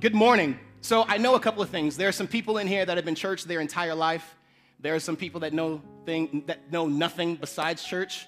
[0.00, 0.58] Good morning.
[0.80, 1.98] So I know a couple of things.
[1.98, 4.34] There are some people in here that have been church their entire life.
[4.78, 8.26] There are some people that know thing that know nothing besides church.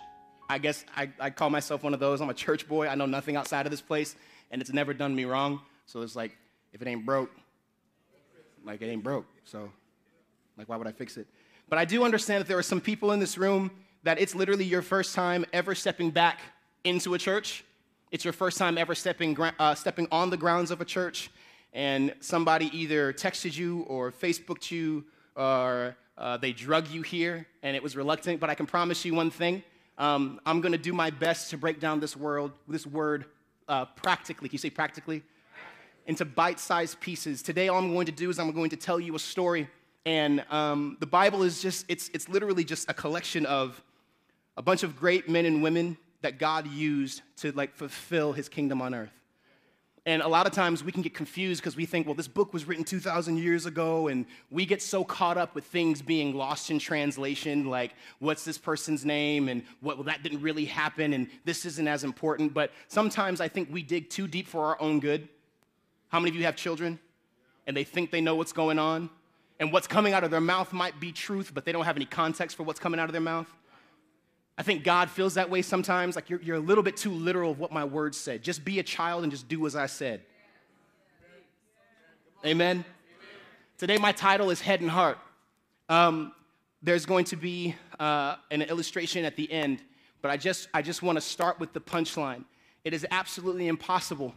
[0.51, 2.21] I guess I, I call myself one of those.
[2.21, 2.89] I'm a church boy.
[2.89, 4.17] I know nothing outside of this place,
[4.51, 5.63] and it's never done me wrong.
[5.87, 6.37] So it's like,
[6.75, 7.31] if it ain't broke,
[8.67, 9.25] like it ain't broke.
[9.45, 9.73] So,
[10.59, 11.27] like, why would I fix it?
[11.71, 13.71] But I do understand that there are some people in this room
[14.03, 16.39] that it's literally your first time ever stepping back
[16.85, 17.65] into a church.
[18.11, 21.31] It's your first time ever stepping, uh, stepping on the grounds of a church
[21.73, 25.05] and somebody either texted you or Facebooked you
[25.37, 29.15] or uh, they drug you here and it was reluctant, but I can promise you
[29.15, 29.63] one thing.
[29.99, 33.27] Um, I'm going to do my best to break down this, world, this word
[33.69, 34.49] uh, practically.
[34.49, 35.23] Can you say practically?
[36.07, 37.43] Into bite sized pieces.
[37.43, 39.69] Today, all I'm going to do is I'm going to tell you a story.
[40.05, 43.83] And um, the Bible is just, it's, it's literally just a collection of
[44.57, 48.83] a bunch of great men and women that God used to like fulfill his kingdom
[48.83, 49.13] on earth.
[50.05, 52.53] And a lot of times we can get confused because we think, well, this book
[52.53, 56.73] was written 2,000 years ago, and we get so caught up with things being lost
[56.73, 61.29] in translation, like what's this person's name, and what, well, that didn't really happen, and
[61.45, 62.53] this isn't as important.
[62.53, 65.29] But sometimes I think we dig too deep for our own good.
[66.09, 66.99] How many of you have children?
[67.69, 69.09] And they think they know what's going on?
[69.61, 72.07] And what's coming out of their mouth might be truth, but they don't have any
[72.07, 73.47] context for what's coming out of their mouth?
[74.59, 77.51] I think God feels that way sometimes, like you're, you're a little bit too literal
[77.51, 78.43] of what my words said.
[78.43, 80.21] Just be a child and just do as I said.
[82.45, 82.85] Amen.
[83.79, 85.19] Today, my title is Head and Heart.
[85.89, 86.33] Um,
[86.83, 89.83] there's going to be uh, an illustration at the end,
[90.21, 92.45] but I just, I just want to start with the punchline.
[92.85, 94.35] It is absolutely impossible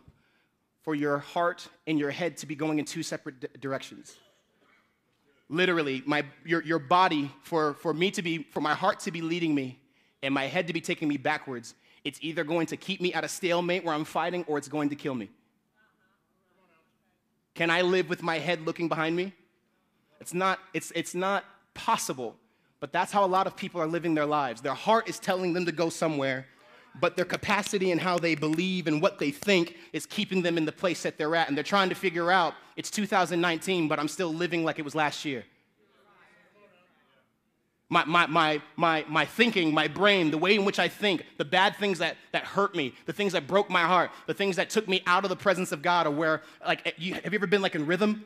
[0.84, 4.16] for your heart and your head to be going in two separate d- directions.
[5.50, 9.22] Literally, my, your, your body, for, for me to be, for my heart to be
[9.22, 9.80] leading me,
[10.26, 13.24] and my head to be taking me backwards, it's either going to keep me at
[13.24, 15.30] a stalemate where I'm fighting or it's going to kill me.
[17.54, 19.34] Can I live with my head looking behind me?
[20.20, 22.36] It's not, it's, it's not possible,
[22.80, 24.62] but that's how a lot of people are living their lives.
[24.62, 26.48] Their heart is telling them to go somewhere,
[27.00, 30.66] but their capacity and how they believe and what they think is keeping them in
[30.66, 31.48] the place that they're at.
[31.48, 34.96] And they're trying to figure out it's 2019, but I'm still living like it was
[34.96, 35.44] last year
[37.90, 41.46] my, my, my, my, my thinking, my brain, the way in which I think, the
[41.46, 44.70] bad things that, that hurt me, the things that broke my heart, the things that
[44.70, 47.38] took me out of the presence of God, or where, like, eh, you, have you
[47.38, 48.26] ever been like in rhythm?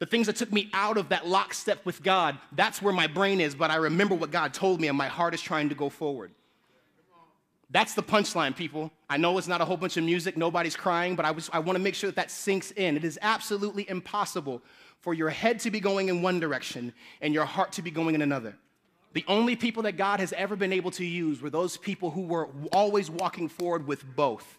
[0.00, 3.40] The things that took me out of that lockstep with God, that's where my brain
[3.40, 5.88] is, but I remember what God told me, and my heart is trying to go
[5.88, 6.32] forward.
[7.70, 8.90] That's the punchline, people.
[9.08, 11.60] I know it's not a whole bunch of music, nobody's crying, but I, was, I
[11.60, 12.96] want to make sure that that sinks in.
[12.96, 14.60] It is absolutely impossible
[14.98, 18.14] for your head to be going in one direction and your heart to be going
[18.14, 18.56] in another.
[19.12, 22.22] The only people that God has ever been able to use were those people who
[22.22, 24.58] were always walking forward with both.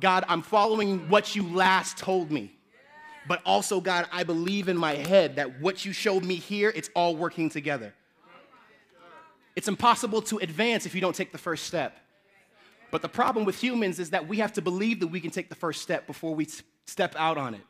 [0.00, 2.56] God, I'm following what you last told me.
[3.26, 6.90] But also, God, I believe in my head that what you showed me here, it's
[6.94, 7.94] all working together.
[9.56, 11.98] It's impossible to advance if you don't take the first step.
[12.90, 15.48] But the problem with humans is that we have to believe that we can take
[15.48, 16.46] the first step before we
[16.86, 17.62] step out on it.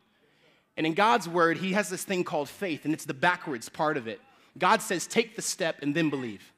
[0.77, 3.97] And in God's word, He has this thing called faith, and it's the backwards part
[3.97, 4.21] of it.
[4.59, 6.53] God says, take the step and then believe.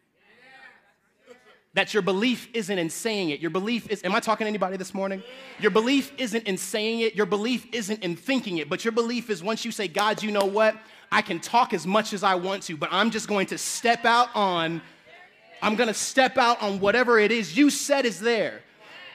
[1.74, 3.40] That your belief isn't in saying it.
[3.40, 5.22] Your belief is, am I talking to anybody this morning?
[5.60, 7.14] Your belief isn't in saying it.
[7.14, 8.70] Your belief isn't in thinking it.
[8.70, 10.74] But your belief is once you say, God, you know what?
[11.12, 14.06] I can talk as much as I want to, but I'm just going to step
[14.06, 14.80] out on,
[15.62, 18.62] I'm going to step out on whatever it is you said is there.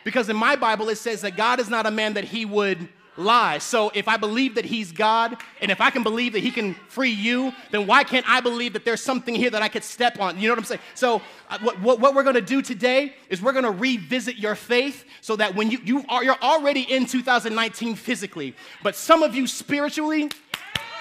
[0.04, 2.90] Because in my Bible, it says that God is not a man that he would
[3.24, 3.58] lie.
[3.60, 6.74] So if I believe that he's God and if I can believe that he can
[6.88, 10.20] free you, then why can't I believe that there's something here that I could step
[10.20, 10.40] on?
[10.40, 10.82] You know what I'm saying?
[10.96, 14.38] So uh, what, what, what, we're going to do today is we're going to revisit
[14.38, 19.24] your faith so that when you, you are, you're already in 2019 physically, but some
[19.24, 20.30] of you spiritually,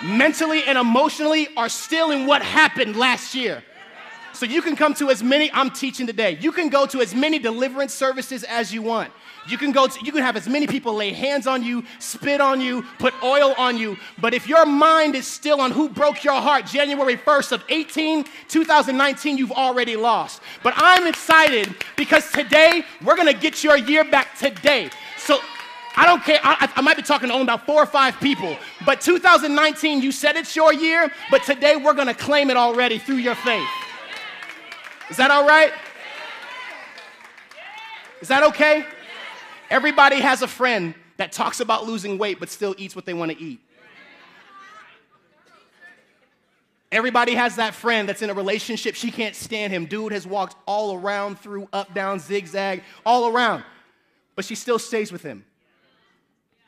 [0.02, 3.62] mentally, and emotionally are still in what happened last year.
[4.32, 7.14] So you can come to as many, I'm teaching today, you can go to as
[7.14, 9.12] many deliverance services as you want.
[9.50, 12.40] You can go to, you can have as many people lay hands on you, spit
[12.40, 16.22] on you, put oil on you, but if your mind is still on who broke
[16.22, 20.40] your heart January 1st of 18, 2019, you've already lost.
[20.62, 24.88] But I'm excited because today we're going to get your year back today.
[25.18, 25.40] So
[25.96, 26.38] I don't care.
[26.44, 30.12] I, I, might be talking to only about four or five people, but 2019, you
[30.12, 33.68] said it's your year, but today we're going to claim it already through your faith.
[35.10, 35.72] Is that all right?
[38.20, 38.86] Is that okay?
[39.70, 43.30] Everybody has a friend that talks about losing weight but still eats what they want
[43.30, 43.60] to eat.
[46.92, 49.86] Everybody has that friend that's in a relationship, she can't stand him.
[49.86, 53.62] Dude has walked all around through up, down, zigzag, all around,
[54.34, 55.44] but she still stays with him.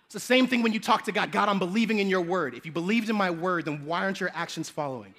[0.04, 2.54] It's the same thing when you talk to God God, I'm believing in your word.
[2.54, 5.14] If you believed in my word, then why aren't your actions following?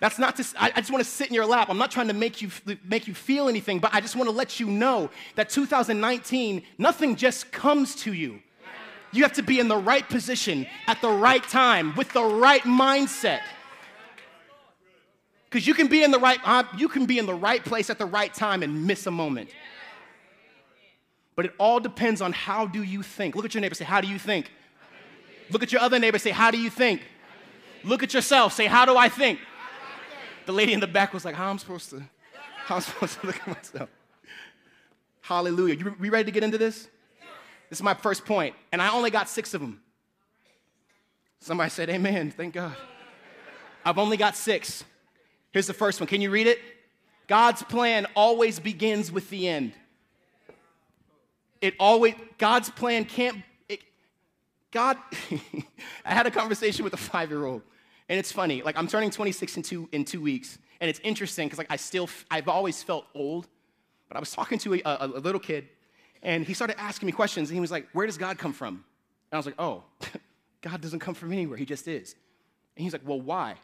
[0.00, 1.68] That's not to, I, just want to sit in your lap.
[1.70, 2.50] I'm not trying to make you,
[2.84, 7.16] make you feel anything, but I just want to let you know that 2019, nothing
[7.16, 8.40] just comes to you.
[9.12, 12.62] You have to be in the right position at the right time with the right
[12.62, 13.40] mindset.
[15.48, 17.88] Because you can be in the right, uh, you can be in the right place
[17.88, 19.50] at the right time and miss a moment.
[21.36, 23.36] But it all depends on how do you think.
[23.36, 24.50] Look at your neighbor, say, how do you think?
[25.50, 27.02] Look at your other neighbor, say, how do you think?
[27.84, 29.38] Look at yourself, say, how do I think?
[30.46, 32.02] The lady in the back was like, How am I supposed to,
[32.64, 33.90] how am I supposed to look at myself?
[35.22, 35.74] Hallelujah.
[35.74, 36.88] You we ready to get into this?
[37.70, 39.80] This is my first point, and I only got six of them.
[41.40, 42.30] Somebody said, Amen.
[42.30, 42.76] Thank God.
[43.84, 44.84] I've only got six.
[45.52, 46.06] Here's the first one.
[46.06, 46.58] Can you read it?
[47.26, 49.72] God's plan always begins with the end.
[51.60, 53.38] It always, God's plan can't,
[53.68, 53.80] it,
[54.70, 54.98] God,
[56.04, 57.62] I had a conversation with a five year old
[58.08, 61.46] and it's funny, like I'm turning 26 in two, in two weeks, and it's interesting
[61.46, 63.48] because like I still, I've always felt old,
[64.08, 65.68] but I was talking to a, a, a little kid,
[66.22, 68.74] and he started asking me questions, and he was like, where does God come from?
[68.74, 68.82] And
[69.32, 69.84] I was like, oh,
[70.62, 72.14] God doesn't come from anywhere, he just is.
[72.76, 73.54] And he's like, well, why?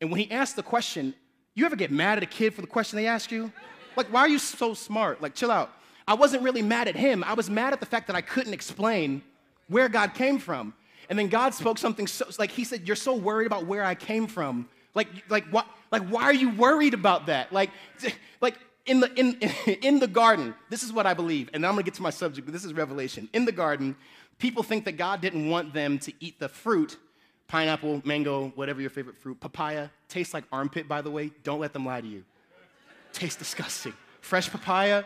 [0.00, 1.14] And when he asked the question,
[1.54, 3.52] you ever get mad at a kid for the question they ask you?
[3.96, 5.20] Like, why are you so smart?
[5.20, 5.70] Like, chill out.
[6.06, 7.22] I wasn't really mad at him.
[7.22, 9.22] I was mad at the fact that I couldn't explain
[9.68, 10.74] where God came from.
[11.10, 13.94] And then God spoke something so, like He said, You're so worried about where I
[13.94, 14.68] came from.
[14.94, 17.52] Like, like, what, like why are you worried about that?
[17.52, 17.70] Like,
[18.40, 19.34] like in, the, in,
[19.82, 22.46] in the garden, this is what I believe, and I'm gonna get to my subject,
[22.46, 23.28] but this is Revelation.
[23.32, 23.96] In the garden,
[24.38, 26.96] people think that God didn't want them to eat the fruit
[27.50, 31.32] pineapple, mango, whatever your favorite fruit, papaya, tastes like armpit, by the way.
[31.42, 32.22] Don't let them lie to you.
[33.12, 33.92] Tastes disgusting.
[34.20, 35.02] Fresh papaya.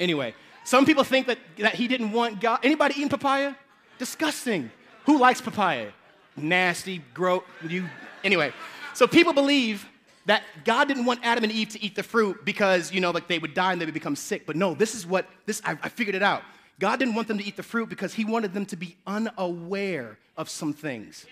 [0.00, 0.34] Anyway,
[0.64, 2.60] some people think that, that he didn't want God.
[2.62, 3.54] Anybody eating papaya?
[3.98, 4.70] Disgusting.
[5.06, 5.90] Who likes papaya?
[6.36, 7.42] Nasty, gross.
[7.66, 7.88] You.
[8.22, 8.52] Anyway,
[8.94, 9.86] so people believe
[10.26, 13.28] that God didn't want Adam and Eve to eat the fruit because you know, like
[13.28, 14.46] they would die and they would become sick.
[14.46, 15.60] But no, this is what this.
[15.64, 16.42] I, I figured it out.
[16.80, 20.18] God didn't want them to eat the fruit because He wanted them to be unaware
[20.36, 21.26] of some things.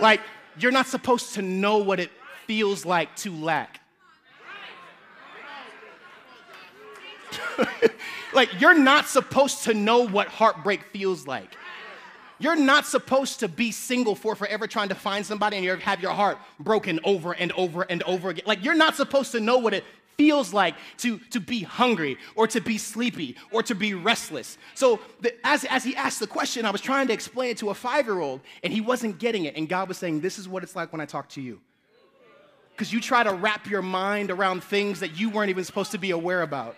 [0.00, 0.20] Like
[0.58, 2.10] you're not supposed to know what it
[2.46, 3.80] feels like to lack.
[8.34, 11.56] like, you're not supposed to know what heartbreak feels like.
[12.38, 16.00] You're not supposed to be single for forever trying to find somebody and you have
[16.00, 18.44] your heart broken over and over and over again.
[18.46, 19.84] Like, you're not supposed to know what it
[20.16, 24.58] feels like to, to be hungry or to be sleepy or to be restless.
[24.74, 27.70] So, the, as, as he asked the question, I was trying to explain it to
[27.70, 29.56] a five year old and he wasn't getting it.
[29.56, 31.60] And God was saying, This is what it's like when I talk to you.
[32.72, 35.98] Because you try to wrap your mind around things that you weren't even supposed to
[35.98, 36.76] be aware about.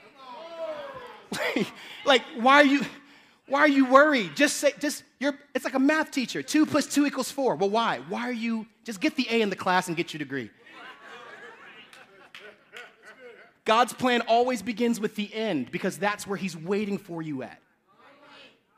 [2.05, 2.83] like, why are you
[3.49, 4.35] why are you worried?
[4.35, 6.43] Just say, just you're it's like a math teacher.
[6.43, 7.57] Two plus two equals four.
[7.57, 8.01] Well, why?
[8.09, 10.51] Why are you just get the A in the class and get your degree?
[13.65, 17.61] God's plan always begins with the end because that's where He's waiting for you at.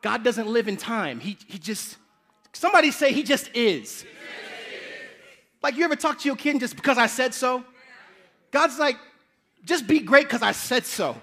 [0.00, 1.20] God doesn't live in time.
[1.20, 1.98] He, he just,
[2.54, 4.04] somebody say He just is.
[5.62, 7.64] Like you ever talk to your kid just because I said so?
[8.50, 8.96] God's like,
[9.64, 11.20] just be great because I said so.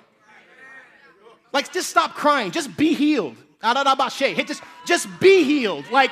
[1.56, 2.52] Like, just stop crying.
[2.52, 3.38] Just be healed.
[3.63, 5.89] Just, just be healed.
[5.89, 6.12] Like,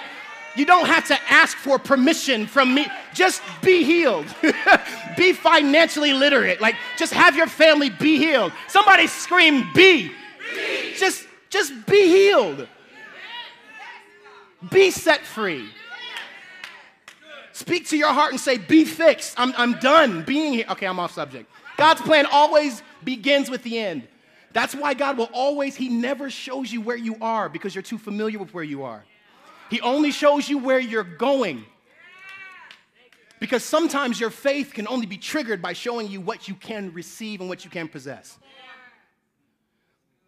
[0.56, 2.88] you don't have to ask for permission from me.
[3.14, 4.26] Just be healed.
[5.18, 6.62] be financially literate.
[6.62, 8.54] Like, just have your family be healed.
[8.70, 10.08] Somebody scream, be.
[10.56, 10.96] be.
[10.96, 12.66] Just, just be healed.
[14.72, 15.68] Be set free.
[17.52, 19.38] Speak to your heart and say, be fixed.
[19.38, 20.66] I'm, I'm done being here.
[20.70, 21.52] Okay, I'm off subject.
[21.76, 24.08] God's plan always begins with the end.
[24.54, 27.98] That's why God will always, He never shows you where you are because you're too
[27.98, 29.04] familiar with where you are.
[29.70, 31.66] He only shows you where you're going.
[33.40, 37.42] Because sometimes your faith can only be triggered by showing you what you can receive
[37.42, 38.38] and what you can possess.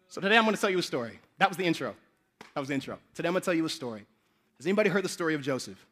[0.08, 1.18] So today I'm to tell you a story.
[1.38, 1.94] That was the intro.
[2.54, 2.98] That was the intro.
[3.14, 4.04] Today I'm going to tell you a story.
[4.58, 5.86] Has anybody heard the story of Joseph?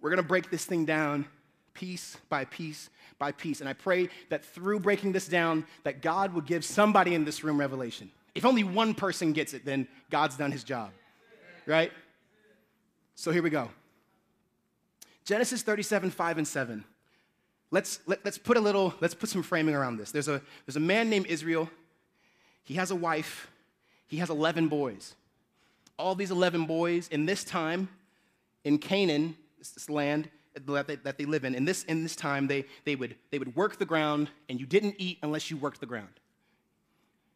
[0.00, 1.26] We're to break this thing down
[1.74, 2.88] piece by piece
[3.18, 3.60] by piece.
[3.60, 7.44] And I pray that through breaking this down, that God would give somebody in this
[7.44, 8.10] room revelation.
[8.34, 10.90] If only one person gets it, then God's done his job.
[11.66, 11.92] Right?
[13.14, 13.70] So here we go.
[15.24, 16.84] Genesis 37, 5 and 7.
[17.70, 20.10] Let's, let, us let us put a little, let's put some framing around this.
[20.10, 21.70] There's a, there's a man named Israel.
[22.64, 23.50] He has a wife.
[24.06, 25.14] He has 11 boys.
[25.98, 27.88] All these 11 boys in this time
[28.64, 31.54] in Canaan, this land, that they, that they live in.
[31.54, 34.66] In this, in this time, they, they, would, they would work the ground, and you
[34.66, 36.20] didn't eat unless you worked the ground.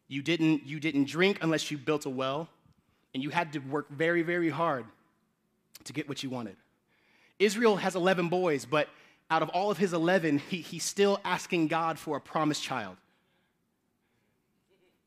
[0.07, 2.49] You didn't, you didn't drink unless you built a well,
[3.13, 4.85] and you had to work very, very hard
[5.83, 6.55] to get what you wanted.
[7.37, 8.89] Israel has 11 boys, but
[9.29, 12.97] out of all of his 11, he, he's still asking God for a promised child.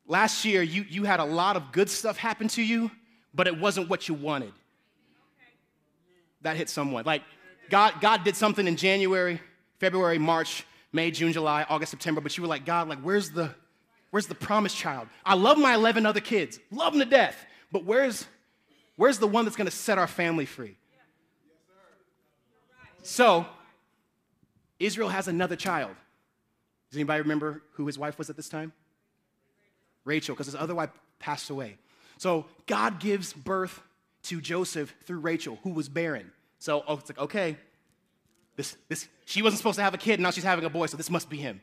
[0.06, 2.90] Last year, you, you had a lot of good stuff happen to you,
[3.34, 4.52] but it wasn't what you wanted.
[6.42, 7.04] That hit someone.
[7.04, 7.22] Like,
[7.72, 9.40] God, God did something in January,
[9.78, 13.48] February, March, May, June, July, August, September, but you were like, God, like, where's the,
[14.10, 15.08] where's the promised child?
[15.24, 18.26] I love my 11 other kids, love them to death, but where's,
[18.96, 20.76] where's the one that's gonna set our family free?
[23.02, 23.46] So,
[24.78, 25.96] Israel has another child.
[26.90, 28.74] Does anybody remember who his wife was at this time?
[30.04, 31.78] Rachel, because his other wife passed away.
[32.18, 33.80] So God gives birth
[34.24, 36.32] to Joseph through Rachel, who was barren.
[36.62, 37.56] So oh, it's like, okay,
[38.54, 40.86] this, this, she wasn't supposed to have a kid, and now she's having a boy,
[40.86, 41.60] so this must be him.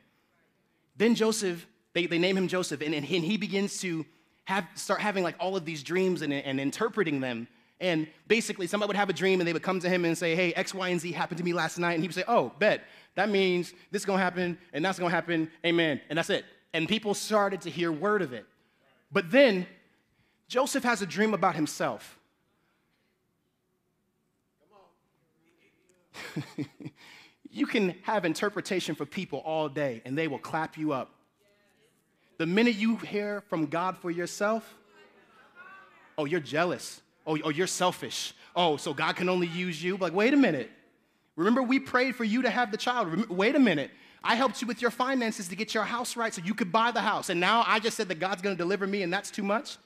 [0.98, 4.06] Then Joseph, they, they name him Joseph, and, and he begins to
[4.44, 7.48] have, start having like all of these dreams and, and interpreting them.
[7.79, 10.36] And basically, somebody would have a dream and they would come to him and say,
[10.36, 11.94] Hey, X, Y, and Z happened to me last night.
[11.94, 12.82] And he would say, Oh, bet.
[13.15, 15.50] That means this is gonna happen and that's gonna happen.
[15.65, 16.01] Amen.
[16.10, 16.44] And that's it.
[16.74, 18.46] And people started to hear word of it.
[19.13, 19.65] But then
[20.50, 22.18] Joseph has a dream about himself.
[27.49, 31.11] you can have interpretation for people all day and they will clap you up.
[32.38, 34.73] The minute you hear from God for yourself,
[36.17, 37.01] oh, you're jealous.
[37.27, 38.33] Oh, oh you're selfish.
[38.55, 39.97] Oh, so God can only use you.
[39.97, 40.71] Like, wait a minute.
[41.35, 43.29] Remember, we prayed for you to have the child.
[43.29, 43.91] Wait a minute.
[44.23, 46.91] I helped you with your finances to get your house right so you could buy
[46.91, 47.29] the house.
[47.29, 49.77] And now I just said that God's going to deliver me, and that's too much?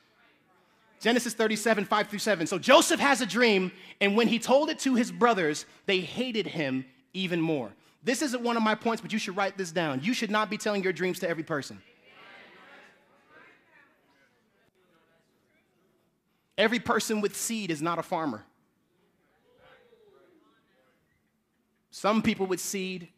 [1.04, 2.48] Genesis 37, 5 through 7.
[2.48, 6.48] So Joseph has a dream, and when he told it to his brothers, they hated
[6.48, 7.74] him even more.
[8.02, 10.00] This isn't one of my points, but you should write this down.
[10.02, 11.82] You should not be telling your dreams to every person.
[16.58, 18.46] Every person with seed is not a farmer.
[21.92, 23.10] Some people with seed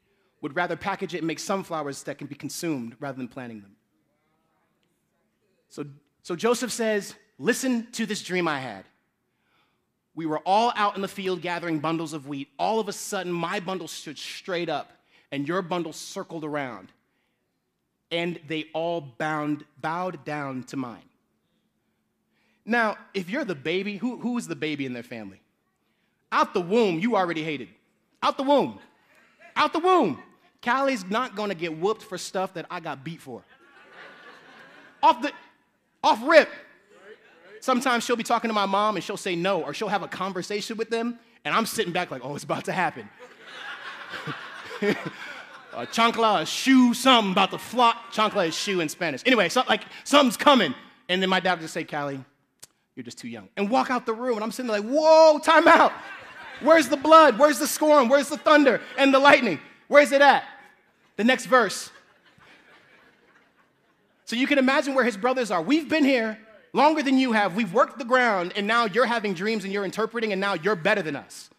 [0.42, 3.76] would rather package it and make sunflowers that can be consumed rather than planting them.
[5.70, 5.86] So,
[6.24, 8.86] so Joseph says, Listen to this dream I had.
[10.16, 12.48] We were all out in the field gathering bundles of wheat.
[12.58, 14.92] All of a sudden, my bundle stood straight up,
[15.32, 16.88] and your bundle circled around.
[18.12, 21.10] And they all bound, bowed down to mine.
[22.66, 25.42] Now, if you're the baby, who, who is the baby in their family?
[26.32, 27.68] Out the womb, you already hated.
[28.24, 28.80] Out the womb.
[29.56, 30.22] Out the womb.
[30.62, 33.44] Callie's not gonna get whooped for stuff that I got beat for.
[35.04, 35.32] off the,
[36.04, 36.50] off rip.
[37.66, 40.08] Sometimes she'll be talking to my mom and she'll say no, or she'll have a
[40.08, 43.10] conversation with them, and I'm sitting back like, oh, it's about to happen.
[44.84, 44.90] a
[45.74, 48.14] uh, chancla, a shoe, something about to flop.
[48.14, 49.24] Chancla is shoe in Spanish.
[49.26, 50.76] Anyway, so, like something's coming.
[51.10, 52.24] And then my dad would just say, Callie,
[52.96, 53.50] you're just too young.
[53.58, 54.36] And walk out the room.
[54.36, 55.92] And I'm sitting there like, whoa, time out.
[56.62, 57.40] Where's the blood?
[57.40, 58.10] Where's the storm?
[58.10, 59.60] Where's the thunder and the lightning?
[59.88, 60.44] Where's it at?
[61.16, 61.90] The next verse.
[64.26, 65.64] So you can imagine where his brothers are.
[65.64, 66.38] We've been here
[66.76, 67.56] longer than you have.
[67.56, 70.76] We've worked the ground, and now you're having dreams and you're interpreting, and now you're
[70.76, 71.50] better than us.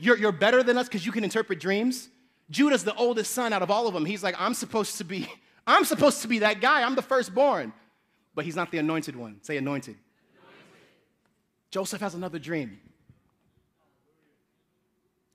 [0.00, 2.08] You're, you're better than us because you can interpret dreams.
[2.50, 4.04] Judah's the oldest son out of all of them.
[4.04, 5.28] He's like, I'm supposed to be,
[5.66, 6.82] I'm supposed to be that guy.
[6.82, 7.72] I'm the firstborn.
[8.34, 9.38] But he's not the anointed one.
[9.42, 9.96] Say anointed.
[9.96, 10.02] anointed.
[11.70, 12.80] Joseph has another dream.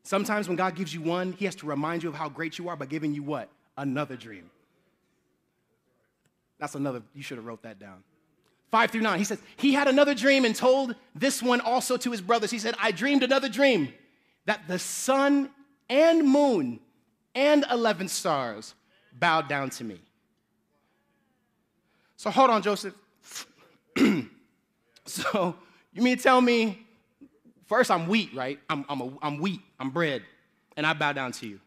[0.03, 2.67] Sometimes when God gives you one, he has to remind you of how great you
[2.69, 3.49] are by giving you what?
[3.77, 4.49] Another dream.
[6.59, 8.03] That's another, you should have wrote that down.
[8.69, 12.11] Five through nine, he says, he had another dream and told this one also to
[12.11, 12.51] his brothers.
[12.51, 13.91] He said, I dreamed another dream
[14.45, 15.49] that the sun
[15.89, 16.79] and moon
[17.33, 18.75] and 11 stars
[19.17, 19.99] bowed down to me.
[22.15, 22.93] So hold on, Joseph.
[25.05, 25.55] so
[25.93, 26.85] you mean to tell me,
[27.65, 28.59] first I'm wheat, right?
[28.69, 30.21] I'm, I'm, a, I'm wheat, I'm bread,
[30.77, 31.59] and I bow down to you.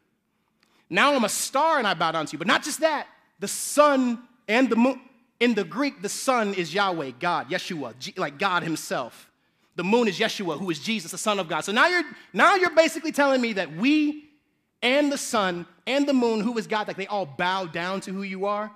[0.88, 2.38] Now I'm a star and I bow down to you.
[2.38, 3.06] But not just that,
[3.40, 5.00] the sun and the moon.
[5.40, 9.28] In the Greek, the sun is Yahweh, God, Yeshua, like God Himself.
[9.74, 11.62] The moon is Yeshua, who is Jesus, the Son of God.
[11.62, 14.28] So now you're now you're basically telling me that we
[14.82, 18.12] and the sun and the moon, who is God, like they all bow down to
[18.12, 18.70] who you are.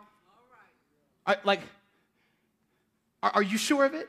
[1.27, 1.61] Are, like,
[3.23, 4.09] are, are you sure of it?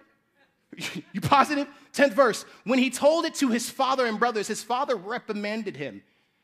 [1.12, 1.68] you positive?
[1.94, 2.46] 10th verse.
[2.64, 6.04] When he told it to his father and brothers, his father reprimanded him.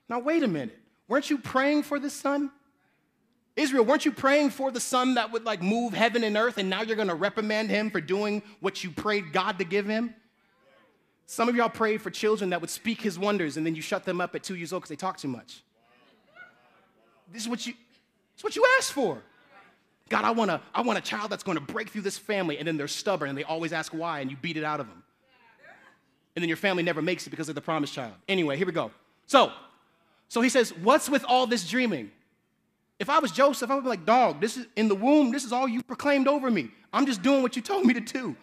[0.10, 0.77] Now, wait a minute.
[1.08, 2.51] Weren't you praying for the sun?
[3.55, 6.69] Israel, weren't you praying for the son that would like move heaven and earth, and
[6.69, 10.13] now you're gonna reprimand him for doing what you prayed God to give him?
[11.25, 14.03] Some of y'all prayed for children that would speak his wonders, and then you shut
[14.03, 15.63] them up at two years old because they talk too much.
[17.31, 19.22] This is what you, this is what you asked for.
[20.10, 22.60] God, I want, a, I want a child that's going to break through this family.
[22.60, 24.88] And then they're stubborn and they always ask why, and you beat it out of
[24.88, 25.01] them.
[26.36, 28.13] And then your family never makes it because of the promised child.
[28.27, 28.91] Anyway, here we go.
[29.25, 29.51] So,
[30.27, 32.12] so he says, What's with all this dreaming?
[33.00, 35.43] If I was Joseph, I would be like, Dog, this is in the womb, this
[35.43, 36.69] is all you proclaimed over me.
[36.91, 38.35] I'm just doing what you told me to do.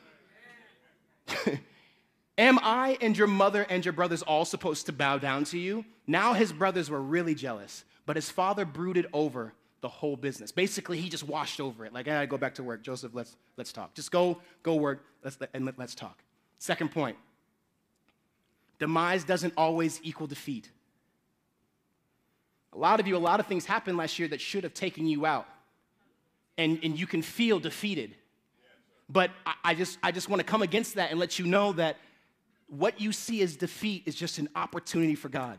[2.38, 5.84] Am I and your mother and your brothers all supposed to bow down to you?
[6.06, 10.52] Now his brothers were really jealous, but his father brooded over the whole business.
[10.52, 11.92] Basically, he just washed over it.
[11.92, 12.82] Like, I go back to work.
[12.82, 13.94] Joseph, let's, let's talk.
[13.94, 16.22] Just go, go work, let's, and let, let's talk.
[16.58, 17.16] Second point
[18.78, 20.70] demise doesn't always equal defeat.
[22.72, 25.06] A lot of you, a lot of things happened last year that should have taken
[25.06, 25.46] you out,
[26.56, 28.14] and, and you can feel defeated.
[29.08, 31.72] But I, I just, I just want to come against that and let you know
[31.72, 31.96] that
[32.68, 35.58] what you see as defeat is just an opportunity for God.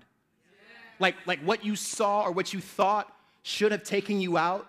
[1.00, 3.14] Like, like what you saw or what you thought
[3.44, 4.68] should have taken you out.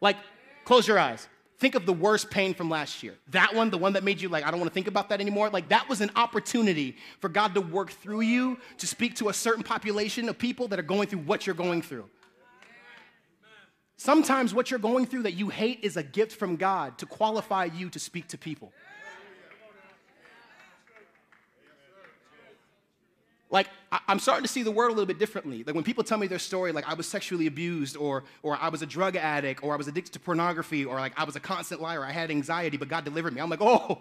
[0.00, 0.16] Like,
[0.64, 1.26] close your eyes.
[1.62, 3.14] Think of the worst pain from last year.
[3.28, 5.20] That one, the one that made you like, I don't want to think about that
[5.20, 5.48] anymore.
[5.48, 9.32] Like, that was an opportunity for God to work through you to speak to a
[9.32, 12.10] certain population of people that are going through what you're going through.
[13.96, 17.66] Sometimes what you're going through that you hate is a gift from God to qualify
[17.66, 18.72] you to speak to people.
[23.52, 25.62] Like I, am starting to see the world a little bit differently.
[25.64, 28.70] Like when people tell me their story, like I was sexually abused, or or I
[28.70, 31.40] was a drug addict, or I was addicted to pornography, or like I was a
[31.40, 33.40] constant liar, I had anxiety, but God delivered me.
[33.40, 34.00] I'm like, oh,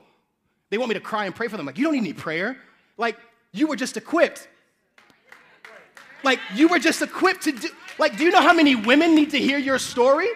[0.72, 1.66] they want me to cry and pray for them.
[1.66, 2.58] Like, you don't need any prayer.
[2.98, 3.18] Like,
[3.52, 4.48] you were just equipped.
[6.24, 9.32] Like, you were just equipped to do, like, do you know how many women need
[9.32, 10.30] to hear your story?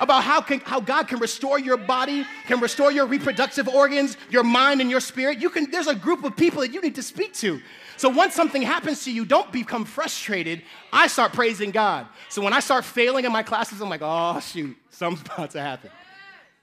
[0.00, 4.44] About how, can, how God can restore your body, can restore your reproductive organs, your
[4.44, 5.40] mind, and your spirit.
[5.40, 7.60] You can, there's a group of people that you need to speak to.
[7.98, 10.62] So once something happens to you, don't become frustrated.
[10.92, 12.06] I start praising God.
[12.28, 15.60] So when I start failing in my classes, I'm like, oh, shoot, something's about to
[15.60, 15.90] happen.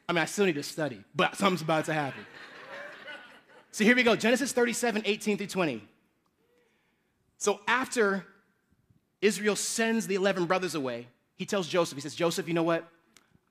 [0.08, 2.25] I mean, I still need to study, but something's about to happen.
[3.72, 5.83] So here we go Genesis 37, 18 through 20.
[7.38, 8.25] So after
[9.22, 12.88] Israel sends the 11 brothers away, he tells Joseph, he says, Joseph, you know what?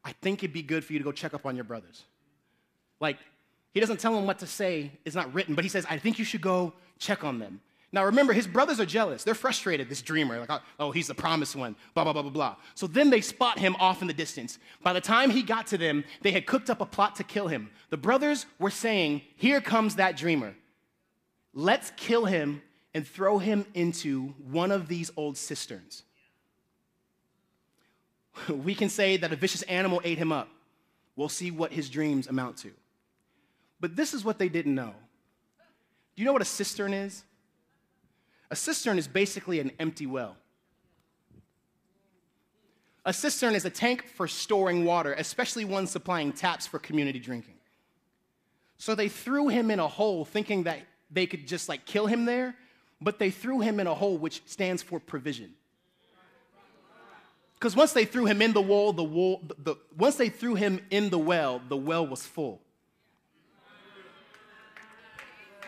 [0.03, 2.05] I think it'd be good for you to go check up on your brothers.
[2.99, 3.19] Like,
[3.75, 6.19] he doesn't tell them what to say, it's not written, but he says, I think
[6.19, 7.61] you should go check on them.
[7.95, 9.23] Now remember, his brothers are jealous.
[9.23, 12.31] They're frustrated, this dreamer, like, oh, oh, he's the promised one, blah, blah, blah, blah,
[12.33, 12.57] blah.
[12.75, 14.59] So then they spot him off in the distance.
[14.83, 17.47] By the time he got to them, they had cooked up a plot to kill
[17.47, 17.71] him.
[17.91, 20.57] The brothers were saying, Here comes that dreamer.
[21.53, 22.63] Let's kill him
[22.95, 26.03] and throw him into one of these old cisterns.
[28.49, 30.49] we can say that a vicious animal ate him up.
[31.15, 32.73] We'll see what his dreams amount to.
[33.79, 34.95] But this is what they didn't know.
[36.17, 37.23] Do you know what a cistern is?
[38.55, 40.37] A cistern is basically an empty well.
[43.05, 47.57] A cistern is a tank for storing water, especially one supplying taps for community drinking.
[48.79, 50.79] So they threw him in a hole thinking that
[51.11, 52.55] they could just like kill him there,
[53.01, 55.55] but they threw him in a hole which stands for provision.
[57.55, 60.79] Because once they threw him in the wall, the wall, the, once they threw him
[60.93, 62.61] in the well, the well was full.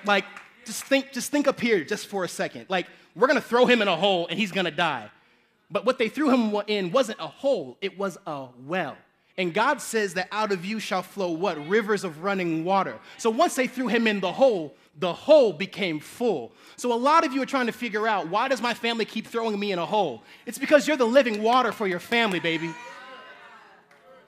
[0.04, 0.24] Like
[0.66, 2.66] just think, just think up here just for a second.
[2.68, 5.10] Like, we're gonna throw him in a hole and he's gonna die.
[5.70, 8.96] But what they threw him in wasn't a hole, it was a well.
[9.38, 11.66] And God says that out of you shall flow what?
[11.68, 12.98] Rivers of running water.
[13.18, 16.52] So once they threw him in the hole, the hole became full.
[16.76, 19.26] So a lot of you are trying to figure out why does my family keep
[19.26, 20.22] throwing me in a hole?
[20.46, 22.74] It's because you're the living water for your family, baby.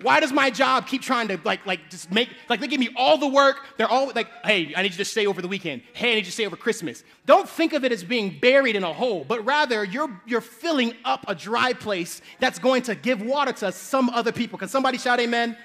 [0.00, 2.90] Why does my job keep trying to like like just make like they give me
[2.96, 3.56] all the work?
[3.76, 5.82] They're all like, hey, I need you to stay over the weekend.
[5.92, 7.02] Hey, I need you to stay over Christmas.
[7.26, 10.94] Don't think of it as being buried in a hole, but rather you're you're filling
[11.04, 14.58] up a dry place that's going to give water to some other people.
[14.58, 15.56] Can somebody shout amen?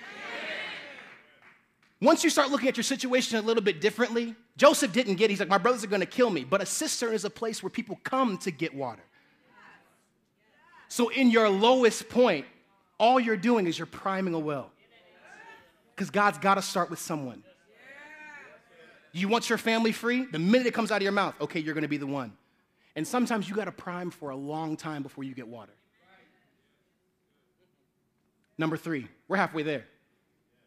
[2.02, 5.40] Once you start looking at your situation a little bit differently, Joseph didn't get, he's
[5.40, 6.44] like, my brothers are gonna kill me.
[6.44, 9.04] But a cistern is a place where people come to get water.
[10.90, 12.46] So, in your lowest point,
[13.04, 14.72] all you're doing is you're priming a well.
[15.94, 17.44] Because God's got to start with someone.
[19.12, 20.26] You want your family free?
[20.26, 22.32] The minute it comes out of your mouth, okay, you're going to be the one.
[22.96, 25.74] And sometimes you got to prime for a long time before you get water.
[28.58, 29.84] Number three, we're halfway there.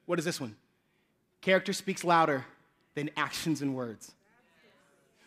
[0.05, 0.57] What is this one?
[1.41, 2.45] Character speaks louder
[2.95, 4.13] than actions and words.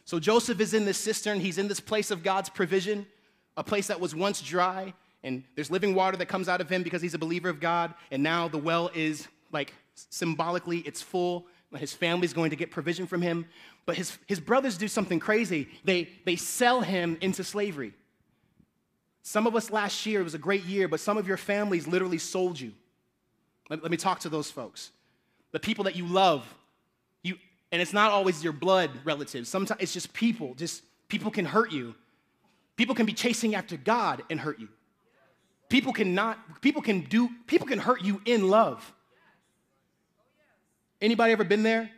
[0.05, 3.07] So Joseph is in this cistern, he's in this place of God's provision,
[3.57, 6.83] a place that was once dry, and there's living water that comes out of him
[6.83, 11.45] because he's a believer of God, and now the well is like symbolically it's full.
[11.77, 13.45] His family's going to get provision from him.
[13.85, 15.67] But his, his brothers do something crazy.
[15.83, 17.93] They, they sell him into slavery.
[19.21, 21.87] Some of us last year, it was a great year, but some of your families
[21.87, 22.71] literally sold you.
[23.69, 24.91] Let, let me talk to those folks.
[25.51, 26.45] The people that you love.
[27.21, 27.35] You,
[27.71, 29.49] and it's not always your blood relatives.
[29.49, 30.55] Sometimes it's just people.
[30.55, 31.93] Just people can hurt you.
[32.75, 34.69] People can be chasing after God and hurt you.
[35.69, 38.91] People cannot, people can do, people can hurt you in love.
[41.01, 41.89] Anybody ever been there?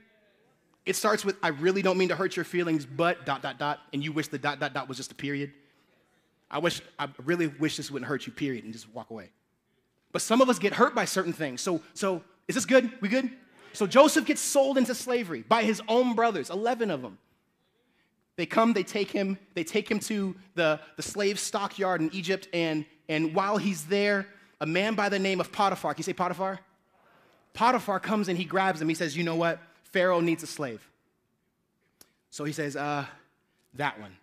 [0.85, 3.79] It starts with, I really don't mean to hurt your feelings, but dot, dot, dot,
[3.93, 5.53] and you wish the dot, dot, dot was just a period.
[6.49, 9.29] I wish, I really wish this wouldn't hurt you, period, and just walk away.
[10.11, 11.61] But some of us get hurt by certain things.
[11.61, 12.91] So, so is this good?
[12.99, 13.31] We good?
[13.73, 17.17] So Joseph gets sold into slavery by his own brothers, 11 of them.
[18.35, 22.49] They come, they take him, they take him to the, the slave stockyard in Egypt,
[22.53, 24.25] and, and while he's there,
[24.61, 26.61] a man by the name of Potiphar, can you say Potiphar?
[27.53, 28.87] Potiphar comes and he grabs him.
[28.87, 29.59] He says, You know what?
[29.83, 30.81] Pharaoh needs a slave.
[32.29, 33.05] So he says, uh,
[33.73, 34.15] that one.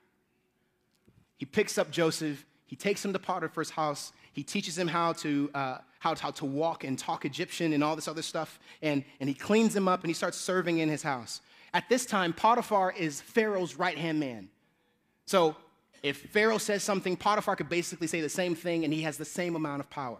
[1.36, 5.50] He picks up Joseph, he takes him to Potiphar's house, he teaches him how to,
[5.52, 9.28] uh, how, how to walk and talk Egyptian and all this other stuff, and, and
[9.28, 11.42] he cleans him up and he starts serving in his house.
[11.74, 14.48] At this time, Potiphar is Pharaoh's right hand man.
[15.26, 15.56] So
[16.02, 19.24] if Pharaoh says something, Potiphar could basically say the same thing and he has the
[19.24, 20.18] same amount of power.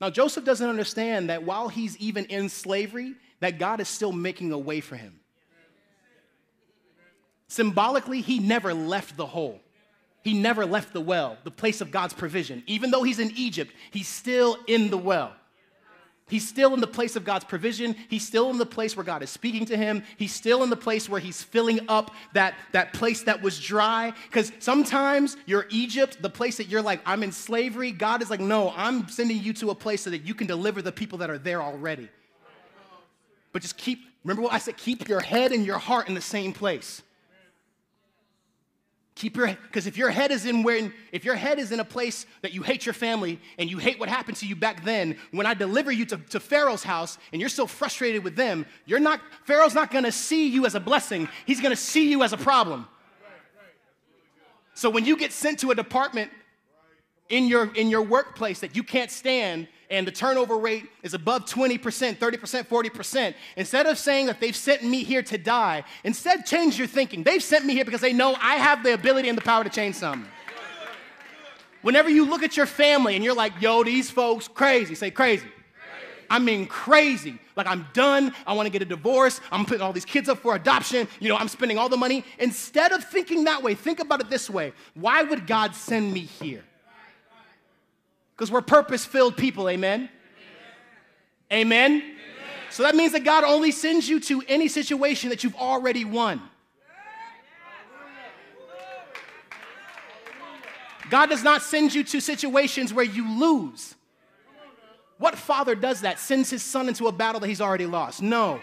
[0.00, 4.52] Now, Joseph doesn't understand that while he's even in slavery, that God is still making
[4.52, 5.20] a way for him.
[7.48, 9.60] Symbolically, he never left the hole.
[10.22, 12.62] He never left the well, the place of God's provision.
[12.66, 15.32] Even though he's in Egypt, he's still in the well.
[16.32, 17.94] He's still in the place of God's provision.
[18.08, 20.02] He's still in the place where God is speaking to him.
[20.16, 24.14] He's still in the place where he's filling up that, that place that was dry.
[24.28, 27.92] Because sometimes you're Egypt, the place that you're like, I'm in slavery.
[27.92, 30.80] God is like, no, I'm sending you to a place so that you can deliver
[30.80, 32.08] the people that are there already.
[33.52, 34.78] But just keep, remember what I said?
[34.78, 37.02] Keep your head and your heart in the same place.
[39.14, 41.84] Keep your because if your head is in where if your head is in a
[41.84, 45.16] place that you hate your family and you hate what happened to you back then,
[45.32, 49.00] when I deliver you to, to Pharaoh's house and you're so frustrated with them, you're
[49.00, 52.38] not Pharaoh's not gonna see you as a blessing, he's gonna see you as a
[52.38, 52.88] problem.
[54.74, 56.30] So when you get sent to a department
[57.28, 61.44] in your in your workplace that you can't stand and the turnover rate is above
[61.44, 61.78] 20%,
[62.16, 66.88] 30%, 40%, instead of saying that they've sent me here to die, instead change your
[66.88, 67.22] thinking.
[67.22, 69.70] They've sent me here because they know I have the ability and the power to
[69.70, 70.26] change something.
[71.82, 75.46] Whenever you look at your family and you're like, yo, these folks crazy, say crazy.
[76.30, 77.38] I mean, crazy.
[77.54, 78.34] Like, I'm done.
[78.46, 79.42] I want to get a divorce.
[79.50, 81.06] I'm putting all these kids up for adoption.
[81.20, 82.24] You know, I'm spending all the money.
[82.38, 86.20] Instead of thinking that way, think about it this way why would God send me
[86.20, 86.64] here?
[88.42, 90.08] Because we're purpose filled people, amen?
[91.52, 91.92] Amen?
[91.92, 92.16] amen?
[92.70, 96.42] So that means that God only sends you to any situation that you've already won.
[101.08, 103.94] God does not send you to situations where you lose.
[105.18, 106.18] What father does that?
[106.18, 108.22] Sends his son into a battle that he's already lost?
[108.22, 108.60] No.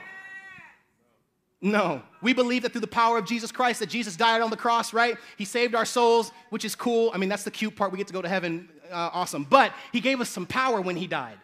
[1.62, 2.02] No.
[2.22, 4.92] We believe that through the power of Jesus Christ, that Jesus died on the cross,
[4.92, 5.16] right?
[5.38, 7.12] He saved our souls, which is cool.
[7.14, 7.94] I mean, that's the cute part.
[7.94, 8.68] We get to go to heaven.
[8.92, 9.44] Uh, awesome.
[9.44, 11.38] But he gave us some power when he died.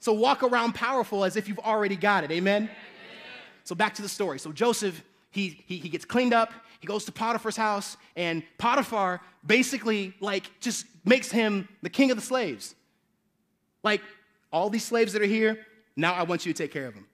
[0.00, 2.30] So walk around powerful as if you've already got it.
[2.30, 2.68] Amen?
[3.64, 4.38] So back to the story.
[4.38, 6.52] So Joseph, he, he, he gets cleaned up.
[6.80, 12.18] He goes to Potiphar's house, and Potiphar basically, like, just makes him the king of
[12.18, 12.74] the slaves.
[13.82, 14.02] Like,
[14.52, 15.66] all these slaves that are here,
[15.96, 17.06] now I want you to take care of them.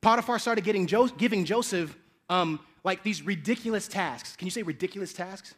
[0.00, 1.96] Potiphar started getting jo- giving Joseph
[2.28, 4.34] um, like these ridiculous tasks.
[4.34, 5.54] Can you say ridiculous tasks?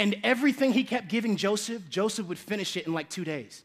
[0.00, 3.64] And everything he kept giving Joseph, Joseph would finish it in like two days.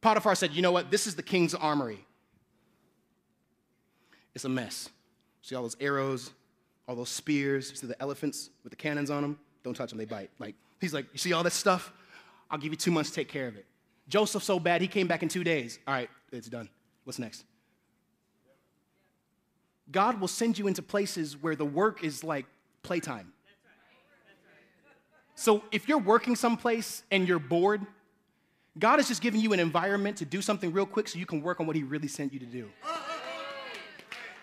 [0.00, 0.88] Potiphar said, You know what?
[0.88, 2.06] This is the king's armory.
[4.36, 4.88] It's a mess.
[5.42, 6.30] See all those arrows,
[6.86, 9.40] all those spears, see the elephants with the cannons on them?
[9.64, 10.30] Don't touch them, they bite.
[10.38, 11.92] Like, he's like, You see all this stuff?
[12.48, 13.66] I'll give you two months to take care of it.
[14.08, 15.80] Joseph so bad, he came back in two days.
[15.88, 16.68] All right, it's done.
[17.02, 17.44] What's next?
[19.90, 22.46] God will send you into places where the work is like
[22.84, 23.32] playtime.
[25.38, 27.80] So if you're working someplace and you're bored,
[28.76, 31.42] God is just giving you an environment to do something real quick so you can
[31.42, 32.68] work on what He really sent you to do.